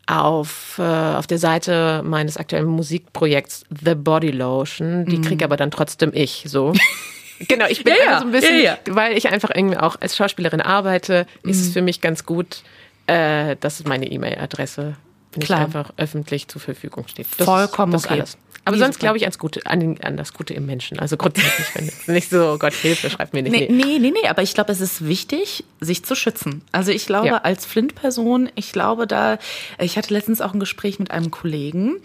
[0.07, 5.07] auf, äh, auf der Seite meines aktuellen Musikprojekts The Body Lotion.
[5.07, 5.23] Die mm.
[5.23, 6.73] krieg aber dann trotzdem ich so.
[7.49, 8.19] genau, ich bin ja, ja.
[8.21, 8.79] so ein bisschen, ja, ja.
[8.89, 11.49] weil ich einfach irgendwie auch als Schauspielerin arbeite, mm.
[11.49, 11.73] ist es mhm.
[11.73, 12.63] für mich ganz gut,
[13.07, 14.97] äh, dass meine E-Mail-Adresse
[15.37, 15.61] nicht Klar.
[15.61, 17.27] einfach öffentlich zur Verfügung steht.
[17.39, 18.21] Das Vollkommen ist, das okay.
[18.21, 18.39] Alles.
[18.65, 20.99] Aber sonst glaube ich ans Gute, an, den, an das Gute im Menschen.
[20.99, 21.67] Also grundsätzlich,
[22.07, 23.53] wenn nicht so, oh Gott, Hilfe, schreibt mir nicht.
[23.53, 26.63] Nee, nee, nee, nee aber ich glaube, es ist wichtig, sich zu schützen.
[26.73, 27.37] Also ich glaube, ja.
[27.39, 29.39] als Flint-Person, ich glaube da,
[29.79, 31.97] ich hatte letztens auch ein Gespräch mit einem Kollegen,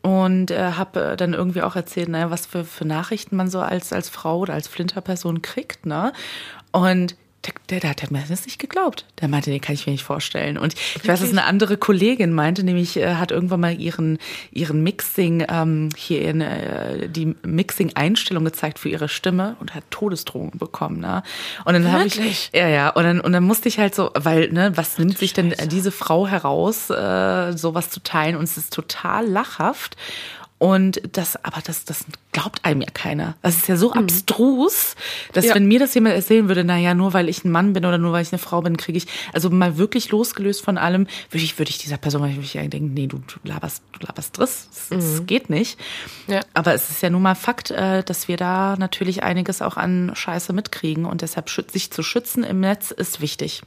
[0.00, 3.92] und äh, habe dann irgendwie auch erzählt, naja, was für, für Nachrichten man so als,
[3.92, 5.86] als Frau oder als Flinter-Person kriegt.
[5.86, 6.12] Ne?
[6.70, 9.04] Und der, der, der hat mir das nicht geglaubt.
[9.20, 10.58] Der meinte, den kann ich mir nicht vorstellen.
[10.58, 11.12] Und ich Wirklich?
[11.12, 14.18] weiß, dass eine andere Kollegin meinte, nämlich äh, hat irgendwann mal ihren
[14.50, 19.84] ihren Mixing ähm, hier in äh, die Mixing Einstellung gezeigt für ihre Stimme und hat
[19.90, 21.00] Todesdrohungen bekommen.
[21.00, 21.22] Ne?
[21.64, 24.50] Und dann habe ich ja ja und dann und dann musste ich halt so, weil
[24.50, 28.34] ne, was nimmt sich denn diese Frau heraus, äh, sowas zu teilen?
[28.36, 29.96] Und es ist total lachhaft.
[30.58, 33.36] Und das, aber das, das glaubt einem ja keiner.
[33.42, 33.98] Das ist ja so mhm.
[34.00, 34.96] abstrus,
[35.32, 35.54] dass ja.
[35.54, 37.96] wenn mir das jemand erzählen würde, na ja, nur weil ich ein Mann bin oder
[37.96, 41.44] nur weil ich eine Frau bin, kriege ich, also mal wirklich losgelöst von allem, würde
[41.44, 44.68] ich, würde ich dieser Person wirklich denken, nee, du, du laberst, du laberst Driss.
[44.90, 45.26] Das, mhm.
[45.26, 45.78] geht nicht.
[46.26, 46.40] Ja.
[46.54, 50.12] Aber es ist ja nun mal Fakt, äh, dass wir da natürlich einiges auch an
[50.14, 53.62] Scheiße mitkriegen und deshalb sich zu schützen im Netz ist wichtig.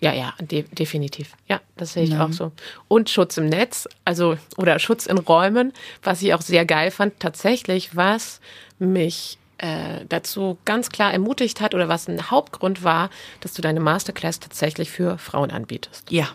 [0.00, 1.34] Ja, ja, de definitiv.
[1.46, 2.24] Ja, das sehe ich ja.
[2.24, 2.52] auch so.
[2.88, 7.20] Und Schutz im Netz, also oder Schutz in Räumen, was ich auch sehr geil fand,
[7.20, 8.40] tatsächlich, was
[8.78, 13.10] mich äh, dazu ganz klar ermutigt hat oder was ein Hauptgrund war,
[13.40, 16.10] dass du deine Masterclass tatsächlich für Frauen anbietest.
[16.10, 16.28] Ja.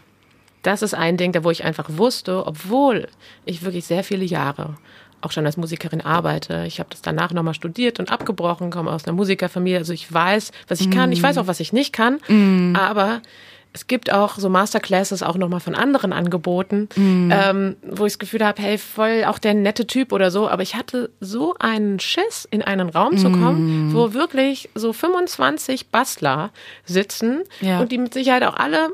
[0.62, 3.08] Das ist ein Ding, da wo ich einfach wusste, obwohl
[3.46, 4.76] ich wirklich sehr viele Jahre
[5.22, 6.66] auch schon als Musikerin arbeite.
[6.68, 9.80] Ich habe das danach nochmal studiert und abgebrochen, komme aus einer Musikerfamilie.
[9.80, 11.12] Also ich weiß, was ich kann.
[11.12, 12.20] Ich weiß auch, was ich nicht kann.
[12.28, 12.76] Mm.
[12.76, 13.22] Aber
[13.76, 17.30] es gibt auch so Masterclasses auch nochmal von anderen angeboten, mm.
[17.30, 20.48] ähm, wo ich das Gefühl habe, hey, voll auch der nette Typ oder so.
[20.48, 23.94] Aber ich hatte so einen Schiss, in einen Raum zu kommen, mm.
[23.94, 26.52] wo wirklich so 25 Bastler
[26.86, 27.82] sitzen ja.
[27.82, 28.92] und die mit Sicherheit auch alle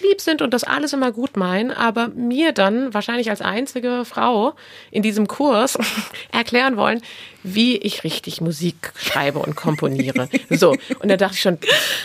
[0.00, 4.54] lieb sind und das alles immer gut meinen, aber mir dann wahrscheinlich als einzige Frau
[4.90, 5.76] in diesem Kurs
[6.32, 7.02] erklären wollen,
[7.42, 10.28] wie ich richtig Musik schreibe und komponiere.
[10.50, 10.76] So.
[10.98, 11.58] Und da dachte ich schon,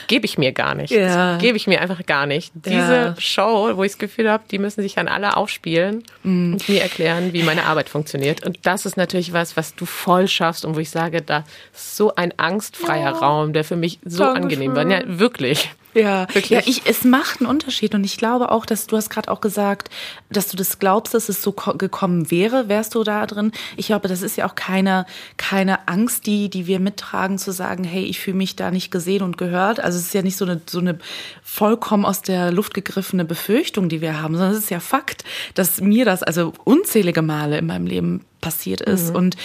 [0.07, 0.91] gebe ich mir gar nicht.
[0.91, 1.37] Ja.
[1.37, 2.53] Gebe ich mir einfach gar nicht.
[2.53, 3.15] Diese ja.
[3.17, 6.53] Show, wo ich das Gefühl habe, die müssen sich dann alle aufspielen mm.
[6.53, 8.45] und mir erklären, wie meine Arbeit funktioniert.
[8.45, 11.43] Und das ist natürlich was, was du voll schaffst und wo ich sage, da
[11.73, 13.17] ist so ein angstfreier ja.
[13.17, 14.43] Raum, der für mich so Dankeschön.
[14.43, 14.87] angenehm war.
[14.87, 15.69] Ja, wirklich.
[15.95, 16.49] Ja, wirklich.
[16.49, 19.41] Ja, ich, es macht einen Unterschied und ich glaube auch, dass du hast gerade auch
[19.41, 19.89] gesagt,
[20.29, 23.51] dass du das glaubst, dass es so gekommen wäre, wärst du da drin.
[23.77, 25.05] Ich glaube, das ist ja auch keine
[25.37, 29.23] keine Angst, die, die wir mittragen, zu sagen, hey, ich fühle mich da nicht gesehen
[29.23, 29.79] und gehört.
[29.79, 30.97] Also es ist ja nicht so eine, so eine
[31.43, 35.81] vollkommen aus der Luft gegriffene Befürchtung, die wir haben, sondern es ist ja Fakt, dass
[35.81, 39.09] mir das also unzählige Male in meinem Leben passiert ist.
[39.09, 39.15] Mhm.
[39.15, 39.37] Und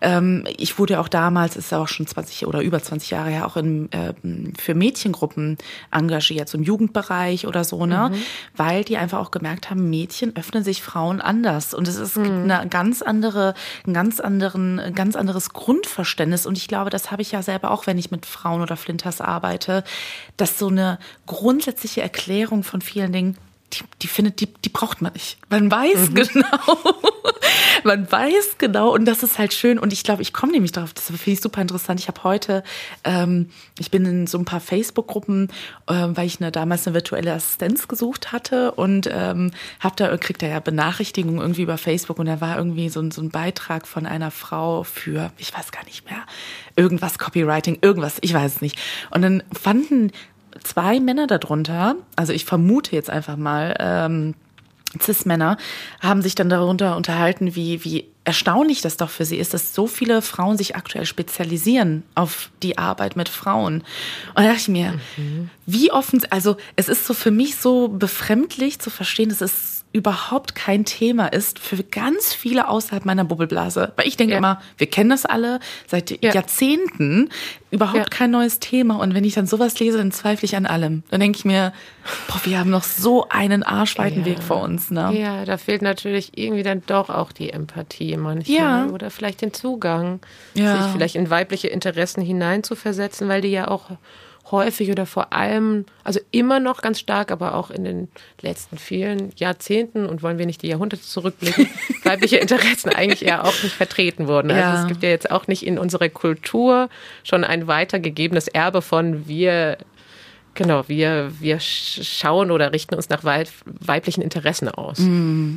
[0.00, 3.30] ähm, ich wurde ja auch damals, ist ja auch schon 20 oder über 20 Jahre
[3.30, 4.14] her, auch in, äh,
[4.58, 5.58] für Mädchengruppen
[5.90, 8.10] engagiert, so im Jugendbereich oder so, ne?
[8.12, 8.16] Mhm.
[8.56, 11.74] Weil die einfach auch gemerkt haben, Mädchen öffnen sich Frauen anders.
[11.74, 12.50] Und es ist mhm.
[12.50, 13.54] eine ganz andere,
[13.86, 16.46] ein ganz anderen, ein ganz anderes Grundverständnis.
[16.46, 19.20] Und ich glaube, das habe ich ja selber auch, wenn ich mit Frauen oder Flinters
[19.20, 19.84] arbeite,
[20.36, 23.36] dass so eine grundsätzliche Erklärung von vielen Dingen
[23.74, 25.38] die, die findet, die, die braucht man nicht.
[25.50, 26.14] Man weiß mhm.
[26.14, 26.94] genau,
[27.84, 30.92] man weiß genau und das ist halt schön und ich glaube, ich komme nämlich darauf,
[30.92, 32.00] das finde ich super interessant.
[32.00, 32.64] Ich habe heute,
[33.04, 35.48] ähm, ich bin in so ein paar Facebook-Gruppen,
[35.86, 40.42] äh, weil ich eine, damals eine virtuelle Assistenz gesucht hatte und ähm, hab da, kriegt
[40.42, 44.06] da ja Benachrichtigungen irgendwie über Facebook und da war irgendwie so, so ein Beitrag von
[44.06, 46.22] einer Frau für, ich weiß gar nicht mehr,
[46.76, 48.78] irgendwas Copywriting, irgendwas, ich weiß es nicht.
[49.10, 50.12] Und dann fanden
[50.62, 54.34] zwei Männer darunter, also ich vermute jetzt einfach mal, ähm,
[55.00, 55.56] Cis-Männer,
[56.00, 59.86] haben sich dann darunter unterhalten, wie, wie erstaunlich das doch für sie ist, dass so
[59.86, 63.82] viele Frauen sich aktuell spezialisieren auf die Arbeit mit Frauen.
[64.34, 65.50] Und da dachte ich mir, mhm.
[65.66, 70.84] wie offen, also es ist so für mich so befremdlich zu verstehen, es überhaupt kein
[70.84, 73.92] Thema ist für ganz viele außerhalb meiner Bubbelblase.
[73.94, 74.38] Weil ich denke ja.
[74.38, 76.32] immer, wir kennen das alle seit ja.
[76.32, 77.30] Jahrzehnten,
[77.70, 78.04] überhaupt ja.
[78.10, 78.98] kein neues Thema.
[78.98, 81.04] Und wenn ich dann sowas lese, dann zweifle ich an allem.
[81.10, 81.72] Dann denke ich mir,
[82.26, 84.90] boah, wir haben noch so einen arschweiten Weg vor uns.
[84.90, 85.16] Ne?
[85.16, 88.90] Ja, da fehlt natürlich irgendwie dann doch auch die Empathie manchmal.
[88.90, 90.18] Oder vielleicht den Zugang,
[90.54, 93.90] sich vielleicht in weibliche Interessen hineinzuversetzen, weil die ja auch
[94.50, 98.08] häufig oder vor allem, also immer noch ganz stark, aber auch in den
[98.40, 101.68] letzten vielen Jahrzehnten und wollen wir nicht die Jahrhunderte zurückblicken,
[102.04, 104.50] weibliche Interessen eigentlich eher auch nicht vertreten wurden.
[104.50, 104.82] Also ja.
[104.82, 106.88] es gibt ja jetzt auch nicht in unserer Kultur
[107.22, 109.78] schon ein weitergegebenes Erbe von wir
[110.54, 115.00] Genau, wir, wir schauen oder richten uns nach weiblichen Interessen aus.
[115.00, 115.56] Mm.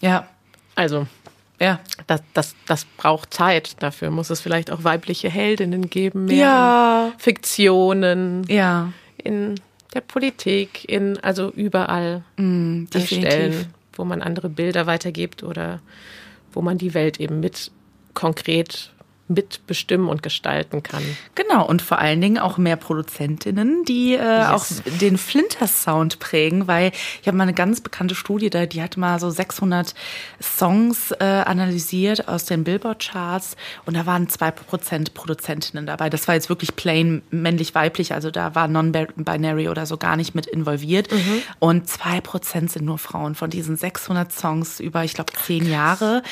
[0.00, 0.28] Ja.
[0.74, 1.06] Also,
[1.60, 1.80] ja.
[2.06, 3.82] Das, das, das braucht Zeit.
[3.82, 7.12] Dafür muss es vielleicht auch weibliche Heldinnen geben, mehr ja.
[7.18, 8.44] Fiktionen.
[8.48, 8.92] Ja.
[9.16, 9.56] In
[9.94, 15.80] der Politik, in, also überall mm, die Stellen, wo man andere Bilder weitergibt oder
[16.52, 17.70] wo man die Welt eben mit
[18.14, 18.92] konkret
[19.28, 21.02] mitbestimmen und gestalten kann.
[21.34, 24.48] Genau, und vor allen Dingen auch mehr Produzentinnen, die äh, yes.
[24.48, 24.66] auch
[25.00, 29.18] den Flinter-Sound prägen, weil ich habe mal eine ganz bekannte Studie, da, die hat mal
[29.20, 29.94] so 600
[30.40, 36.10] Songs äh, analysiert aus den Billboard-Charts und da waren zwei Prozent Produzentinnen dabei.
[36.10, 40.46] Das war jetzt wirklich plain männlich-weiblich, also da war non-binary oder so gar nicht mit
[40.46, 41.12] involviert.
[41.12, 41.42] Mhm.
[41.58, 46.22] Und zwei Prozent sind nur Frauen von diesen 600 Songs über, ich glaube, zehn Jahre.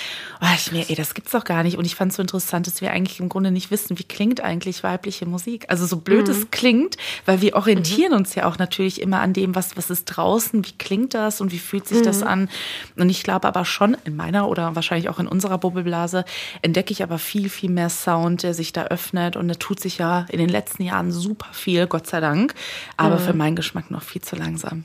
[0.41, 1.79] Und ich mir, ey, das gibt's doch gar nicht.
[1.79, 4.41] Und ich fand es so interessant, dass wir eigentlich im Grunde nicht wissen, wie klingt
[4.41, 4.83] eigentlich
[5.15, 5.67] weibliche Musik.
[5.69, 6.33] Also so blöd mhm.
[6.33, 6.97] es klingt,
[7.27, 8.19] weil wir orientieren mhm.
[8.19, 11.53] uns ja auch natürlich immer an dem, was, was ist draußen, wie klingt das und
[11.53, 12.05] wie fühlt sich mhm.
[12.05, 12.49] das an.
[12.97, 16.25] Und ich glaube aber schon in meiner oder wahrscheinlich auch in unserer Bubbelblase
[16.63, 19.37] entdecke ich aber viel, viel mehr Sound, der sich da öffnet.
[19.37, 22.55] Und da tut sich ja in den letzten Jahren super viel, Gott sei Dank.
[22.97, 24.85] Aber für meinen Geschmack noch viel zu langsam.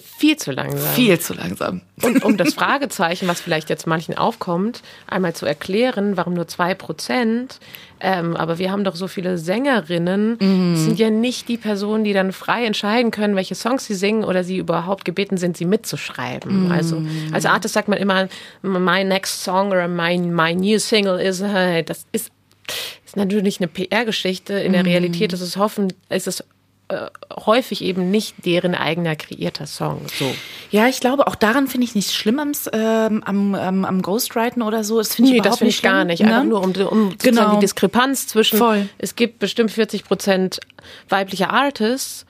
[0.00, 0.92] Viel zu langsam.
[0.94, 1.82] Viel zu langsam.
[2.02, 6.74] Und um das Fragezeichen, was vielleicht jetzt manchen aufkommt, einmal zu erklären, warum nur zwei
[6.74, 7.60] Prozent,
[8.00, 10.76] ähm, aber wir haben doch so viele Sängerinnen, mhm.
[10.76, 14.42] sind ja nicht die Personen, die dann frei entscheiden können, welche Songs sie singen oder
[14.42, 16.64] sie überhaupt gebeten sind, sie mitzuschreiben.
[16.64, 16.72] Mhm.
[16.72, 17.00] Also
[17.32, 18.28] als Artist sagt man immer,
[18.62, 22.32] my next song oder my, my new single is, äh, das ist,
[23.06, 24.54] ist natürlich eine PR-Geschichte.
[24.54, 24.88] In der mhm.
[24.88, 26.42] Realität ist es hoffen, ist es
[26.88, 27.06] äh,
[27.44, 30.00] häufig eben nicht deren eigener kreierter Song.
[30.18, 30.24] So.
[30.70, 34.62] Ja, ich glaube, auch daran finde ich nichts schlimm am, ähm, am, ähm, am Ghostwriten
[34.62, 34.98] oder so.
[34.98, 36.24] Das finde ich nee, das finde ich gar nicht.
[36.24, 36.48] Einfach ne?
[36.48, 37.54] nur um, um genau.
[37.54, 38.88] die Diskrepanz zwischen, Voll.
[38.98, 40.60] es gibt bestimmt 40 Prozent
[41.08, 42.24] weibliche Artists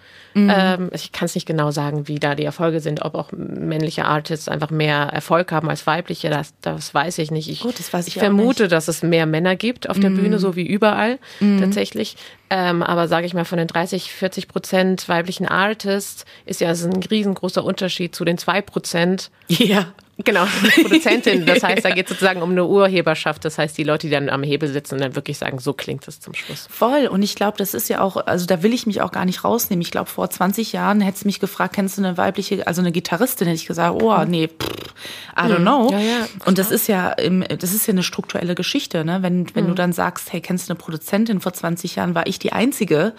[0.44, 0.53] Mhm.
[0.55, 4.05] Ähm, ich kann es nicht genau sagen, wie da die Erfolge sind, ob auch männliche
[4.05, 7.48] Artists einfach mehr Erfolg haben als weibliche, das, das weiß ich nicht.
[7.48, 10.16] Ich, Gut, das weiß ich, ich vermute, dass es mehr Männer gibt auf der mhm.
[10.16, 11.61] Bühne, so wie überall mhm.
[11.61, 12.16] tatsächlich.
[12.51, 17.03] Ähm, aber sage ich mal, von den 30, 40 Prozent weiblichen Artists ist ja ein
[17.03, 19.31] riesengroßer Unterschied zu den zwei Prozent.
[19.48, 19.92] Ja.
[20.24, 20.46] Genau,
[20.83, 21.46] Produzentin.
[21.46, 23.44] Das heißt, da geht es sozusagen um eine Urheberschaft.
[23.44, 26.07] Das heißt, die Leute, die dann am Hebel sitzen und dann wirklich sagen, so klingt
[26.09, 26.66] es zum Schluss.
[26.68, 27.07] Voll.
[27.07, 29.44] Und ich glaube, das ist ja auch, also da will ich mich auch gar nicht
[29.44, 29.81] rausnehmen.
[29.81, 32.90] Ich glaube, vor 20 Jahren hättest du mich gefragt, kennst du eine weibliche, also eine
[32.90, 34.88] Gitarristin, hätte ich gesagt, oh, nee, pff,
[35.37, 35.62] I don't mhm.
[35.62, 35.90] know.
[35.92, 39.22] Ja, ja, und das ist ja, das ist ja eine strukturelle Geschichte, ne?
[39.22, 39.68] Wenn, wenn mhm.
[39.68, 41.40] du dann sagst, hey, kennst du eine Produzentin?
[41.40, 43.14] Vor 20 Jahren war ich die Einzige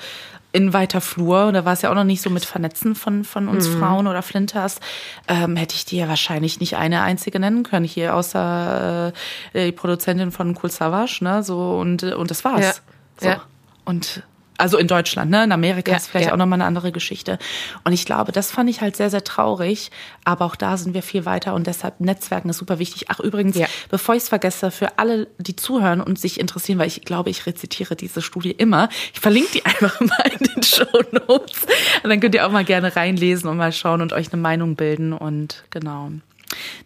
[0.52, 3.24] in weiter Flur, und da war es ja auch noch nicht so mit Vernetzen von,
[3.24, 3.80] von uns mhm.
[3.80, 4.80] Frauen oder Flinters,
[5.28, 9.14] ähm, hätte ich dir ja wahrscheinlich nicht eine einzige nennen können hier, außer
[9.54, 12.62] äh, die Produzentin von Cool Savage, ne, so, und, und das war's.
[12.62, 12.74] Ja.
[13.22, 13.28] So.
[13.28, 13.42] Ja.
[13.86, 14.24] Und
[14.60, 15.44] also in Deutschland, ne?
[15.44, 16.34] In Amerika ja, ist vielleicht ja.
[16.34, 17.40] auch nochmal eine andere Geschichte.
[17.84, 19.92] Und ich glaube, das fand ich halt sehr, sehr traurig.
[20.26, 23.06] Aber auch da sind wir viel weiter und deshalb Netzwerken ist super wichtig.
[23.10, 23.68] Ach, übrigens, ja.
[23.90, 27.46] bevor ich es vergesse, für alle, die zuhören und sich interessieren, weil ich glaube, ich
[27.46, 28.90] rezitiere diese Studie immer.
[29.14, 31.64] Ich verlinke die einfach mal in den Show Notes.
[32.04, 34.76] Und dann könnt ihr auch mal gerne reinlesen und mal schauen und euch eine Meinung
[34.76, 35.14] bilden.
[35.14, 36.12] Und genau.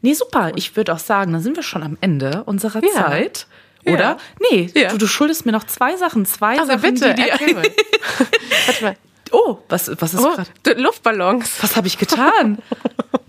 [0.01, 0.51] Nee, super.
[0.55, 3.47] Ich würde auch sagen, dann sind wir schon am Ende unserer Zeit.
[3.85, 3.99] Oder?
[3.99, 4.17] Ja.
[4.51, 4.89] Nee, ja.
[4.89, 6.25] Du, du, schuldest mir noch zwei Sachen.
[6.25, 7.55] Zwei also Sachen, bitte, die, die
[8.67, 8.97] Warte mal.
[9.31, 10.81] Oh, was, was ist Oh, gerade?
[10.81, 11.61] Luftballons.
[11.61, 12.59] Was habe ich getan?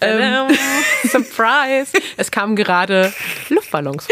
[0.00, 0.48] Ähm,
[1.04, 1.92] Surprise.
[2.16, 3.12] Es kamen gerade
[3.48, 4.08] Luftballons.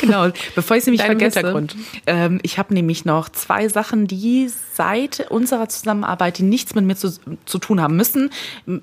[0.00, 1.66] Genau, bevor ich es nämlich Deinem vergesse.
[2.06, 6.96] Ähm, ich habe nämlich noch zwei Sachen, die seit unserer Zusammenarbeit, die nichts mit mir
[6.96, 7.12] zu,
[7.44, 8.30] zu tun haben müssen,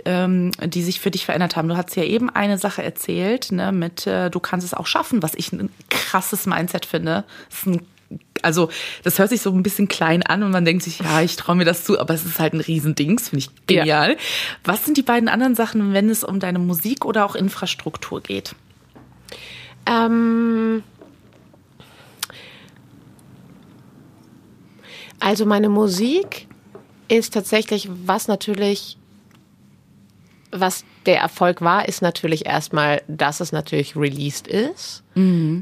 [0.05, 1.69] ähm, die sich für dich verändert haben.
[1.69, 5.23] Du hast ja eben eine Sache erzählt, ne, mit äh, du kannst es auch schaffen,
[5.23, 7.23] was ich ein krasses Mindset finde.
[7.49, 7.81] Das ist ein
[8.41, 8.69] also
[9.03, 11.55] das hört sich so ein bisschen klein an und man denkt sich, ja, ich traue
[11.55, 14.17] mir das zu, aber es ist halt ein Riesendings, finde ich genial.
[14.63, 18.55] Was sind die beiden anderen Sachen, wenn es um deine Musik oder auch Infrastruktur geht?
[19.87, 20.83] Ähm,
[25.19, 26.47] also meine Musik
[27.07, 28.97] ist tatsächlich, was natürlich,
[30.51, 35.03] was der Erfolg war, ist natürlich erstmal, dass es natürlich released ist,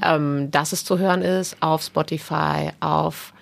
[0.03, 3.33] ähm, dass es zu hören ist auf Spotify, auf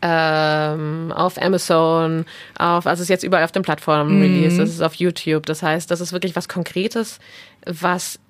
[0.00, 2.24] ähm, auf Amazon,
[2.56, 5.44] auf, also es ist jetzt überall auf den Plattformen released, es ist auf YouTube.
[5.46, 7.18] Das heißt, das ist wirklich was Konkretes,
[7.66, 8.20] was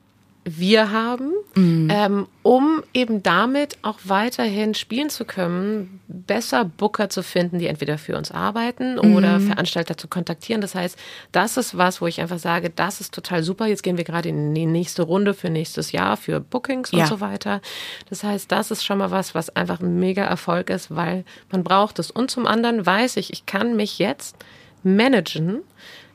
[0.56, 7.58] wir haben, ähm, um eben damit auch weiterhin spielen zu können, besser Booker zu finden,
[7.58, 10.60] die entweder für uns arbeiten oder Veranstalter zu kontaktieren.
[10.60, 10.96] Das heißt,
[11.32, 13.66] das ist was, wo ich einfach sage, das ist total super.
[13.66, 17.00] Jetzt gehen wir gerade in die nächste Runde für nächstes Jahr, für Bookings Ja.
[17.00, 17.60] und so weiter.
[18.08, 21.64] Das heißt, das ist schon mal was, was einfach ein mega Erfolg ist, weil man
[21.64, 22.10] braucht es.
[22.10, 24.36] Und zum anderen weiß ich, ich kann mich jetzt
[24.84, 25.60] managen,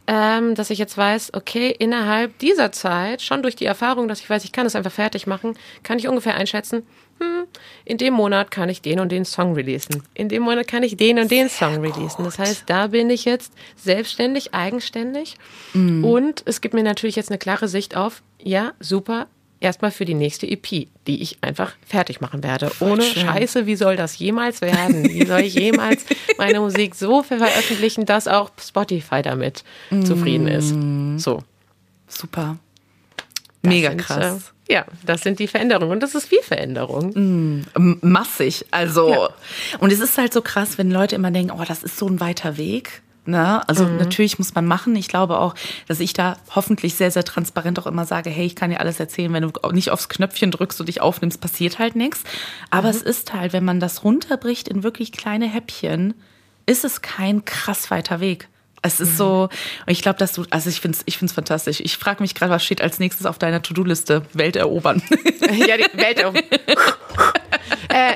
[0.07, 4.29] ähm, dass ich jetzt weiß, okay, innerhalb dieser Zeit, schon durch die Erfahrung, dass ich
[4.29, 6.85] weiß, ich kann es einfach fertig machen, kann ich ungefähr einschätzen,
[7.19, 7.45] hm,
[7.85, 10.03] in dem Monat kann ich den und den Song releasen.
[10.13, 12.25] In dem Monat kann ich den und den Song releasen.
[12.25, 15.37] Das heißt, da bin ich jetzt selbstständig, eigenständig.
[16.03, 19.27] Und es gibt mir natürlich jetzt eine klare Sicht auf, ja, super,
[19.63, 22.71] erstmal für die nächste EP, die ich einfach fertig machen werde.
[22.80, 23.23] Ohne schön.
[23.23, 25.04] Scheiße, wie soll das jemals werden?
[25.10, 26.06] Wie soll ich jemals
[26.38, 31.23] meine Musik so veröffentlichen, dass auch Spotify damit zufrieden ist?
[31.23, 31.43] So.
[32.08, 32.58] Super.
[33.62, 34.52] Das Mega sind, krass.
[34.67, 35.91] Äh, ja, das sind die Veränderungen.
[35.91, 37.13] Und das ist viel Veränderung.
[37.15, 38.65] M- massig.
[38.71, 39.30] Also, Ja.
[39.80, 42.19] und es ist halt so krass, wenn Leute immer denken, oh, das ist so ein
[42.19, 43.02] weiter Weg.
[43.25, 43.67] Ne?
[43.69, 43.97] Also Mhm.
[43.97, 44.95] natürlich muss man machen.
[44.95, 45.55] Ich glaube auch,
[45.88, 48.99] dass ich da hoffentlich sehr, sehr transparent auch immer sage, hey, ich kann dir alles
[48.99, 52.23] erzählen, wenn du nicht aufs Knöpfchen drückst und dich aufnimmst, passiert halt nichts.
[52.69, 52.95] Aber Mhm.
[52.95, 56.13] es ist halt, wenn man das runterbricht in wirklich kleine Häppchen,
[56.65, 58.49] ist es kein krass weiter Weg.
[58.85, 59.05] Es Mhm.
[59.05, 61.79] ist so, und ich glaube, dass du, also ich finde es ich find's fantastisch.
[61.79, 64.23] Ich frage mich gerade, was steht als nächstes auf deiner To-Do-Liste?
[64.33, 65.01] Welt erobern.
[65.57, 66.35] ja, die Welt auf.
[67.89, 68.15] äh,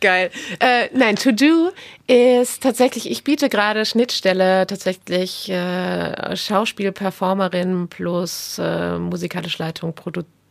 [0.00, 0.30] geil.
[0.60, 1.70] Äh, nein, To Do
[2.06, 9.94] ist tatsächlich, ich biete gerade Schnittstelle tatsächlich äh, Schauspielperformerin plus äh, musikalische Leitung,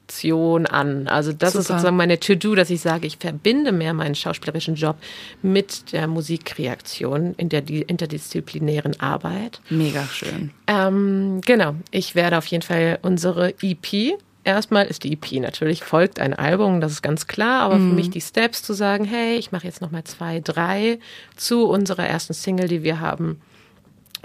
[0.07, 1.07] Produktion an.
[1.07, 1.79] Also das ist Super.
[1.79, 4.97] sozusagen meine To-Do, dass ich sage, ich verbinde mehr meinen schauspielerischen Job
[5.41, 9.61] mit der Musikkreation in der di- interdisziplinären Arbeit.
[9.69, 10.51] Mega schön.
[10.67, 14.17] Ähm, genau, ich werde auf jeden Fall unsere EP.
[14.43, 18.11] Erstmal ist die EP natürlich folgt ein Album, das ist ganz klar, aber für mich
[18.11, 20.99] die Steps zu sagen, hey, ich mache jetzt noch mal zwei, drei
[21.35, 23.41] zu unserer ersten Single, die wir haben,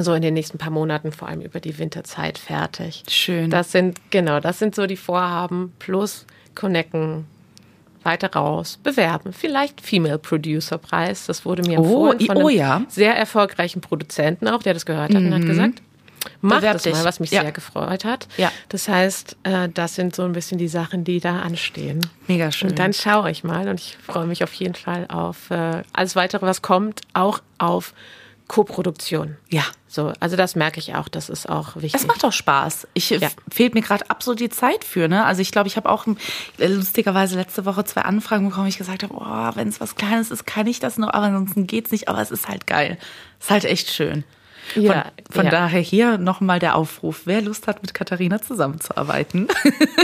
[0.05, 3.03] so in den nächsten paar Monaten, vor allem über die Winterzeit fertig.
[3.09, 3.51] Schön.
[3.51, 7.27] Das sind genau, das sind so die Vorhaben plus connecten,
[8.03, 11.27] weiter raus, bewerben, vielleicht Female Producer Preis.
[11.27, 12.83] Das wurde mir Oh, empfohlen von einem oh ja.
[12.89, 15.83] sehr erfolgreichen Produzenten auch, der das gehört hat und hat gesagt,
[16.41, 16.93] mach Bewerb das dich.
[16.95, 17.43] mal, was mich Ja.
[17.43, 18.27] sehr gefreut hat.
[18.39, 18.51] Ja.
[18.71, 22.01] Das heißt, äh, das sind so ein bisschen die Sachen, die da anstehen.
[22.27, 22.71] Mega schön.
[22.71, 26.17] Und dann schaue ich mal und ich freue mich auf jeden Fall auf äh, alles
[26.17, 27.93] weitere, was kommt, auch auf
[28.51, 29.37] Koproduktion.
[29.49, 29.63] ja.
[29.93, 31.95] So, also das merke ich auch, das ist auch wichtig.
[31.97, 32.87] Es macht auch Spaß.
[32.95, 33.29] Ich Ja.
[33.51, 35.09] fehlt mir gerade absolut die Zeit für.
[35.09, 35.25] Ne?
[35.25, 36.07] Also ich glaube, ich habe auch
[36.59, 39.97] äh, lustigerweise letzte Woche zwei Anfragen bekommen, wo ich gesagt habe, oh, wenn es was
[39.97, 42.09] Kleines ist, kann ich das noch, aber ansonsten geht's nicht.
[42.09, 42.99] Aber es ist halt geil.
[43.41, 44.23] Es ist halt echt schön.
[44.73, 45.51] Von, Ja, von ja.
[45.51, 47.23] daher hier nochmal der Aufruf.
[47.25, 49.49] Wer Lust hat, mit Katharina zusammenzuarbeiten,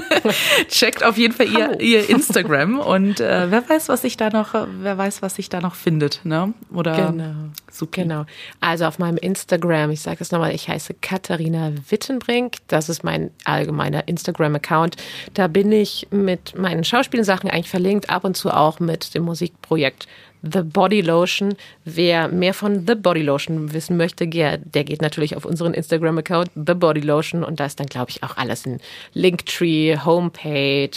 [0.68, 4.54] checkt auf jeden Fall ihr, ihr Instagram und äh, wer weiß, was sich da noch,
[4.80, 6.52] wer weiß, was sich da noch findet, ne?
[6.72, 7.34] Oder Genau.
[7.70, 8.02] Super.
[8.02, 8.24] Genau.
[8.60, 12.56] Also auf meinem Instagram, ich sage das nochmal, ich heiße Katharina Wittenbrink.
[12.68, 14.96] Das ist mein allgemeiner Instagram-Account.
[15.34, 20.06] Da bin ich mit meinen Schauspielsachen eigentlich verlinkt, ab und zu auch mit dem Musikprojekt
[20.52, 21.54] The Body Lotion.
[21.84, 26.74] Wer mehr von The Body Lotion wissen möchte, der geht natürlich auf unseren Instagram-Account The
[26.74, 28.78] Body Lotion und da ist dann, glaube ich, auch alles in
[29.14, 30.90] Linktree, Homepage,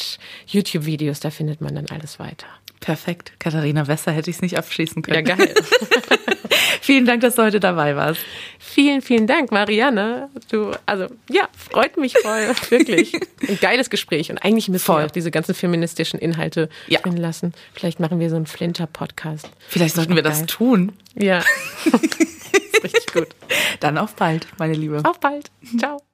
[0.48, 2.48] YouTube-Videos, da findet man dann alles weiter.
[2.80, 3.34] Perfekt.
[3.40, 5.26] Katharina Besser hätte ich es nicht abschließen können.
[5.26, 5.54] Ja, geil.
[6.82, 8.22] Vielen Dank, dass du heute dabei warst.
[8.58, 10.30] Vielen, vielen Dank, Marianne.
[10.50, 13.14] Du, also, ja, freut mich voll, wirklich.
[13.48, 14.32] Ein geiles Gespräch.
[14.32, 15.02] Und eigentlich müssen Voll.
[15.02, 17.00] wir auch diese ganzen feministischen Inhalte Ja.
[17.02, 17.54] drin lassen.
[17.74, 19.50] Vielleicht machen wir so einen Flinter-Podcast.
[19.68, 20.48] Vielleicht sollten wir das Geil.
[20.48, 20.94] tun.
[21.16, 21.44] Ja.
[22.84, 23.28] Richtig gut.
[23.82, 25.02] Dann auf bald, meine Liebe.
[25.04, 25.52] Auf bald.
[25.78, 26.09] Ciao.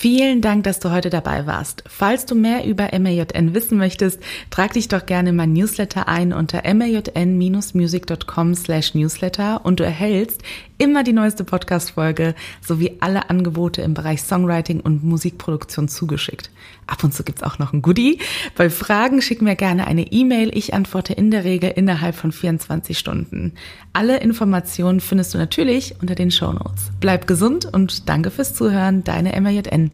[0.00, 1.82] Vielen Dank, dass du heute dabei warst.
[1.88, 6.32] Falls du mehr über MAJN wissen möchtest, trag dich doch gerne in mein Newsletter ein
[6.32, 10.44] unter majn-music.com slash newsletter und du erhältst
[10.78, 16.52] immer die neueste Podcast-Folge sowie alle Angebote im Bereich Songwriting und Musikproduktion zugeschickt.
[16.86, 18.20] Ab und zu gibt's auch noch ein Goodie.
[18.56, 20.56] Bei Fragen schick mir gerne eine E-Mail.
[20.56, 23.54] Ich antworte in der Regel innerhalb von 24 Stunden.
[23.92, 26.92] Alle Informationen findest du natürlich unter den Show Notes.
[27.00, 29.02] Bleib gesund und danke fürs Zuhören.
[29.02, 29.87] Deine MAJN.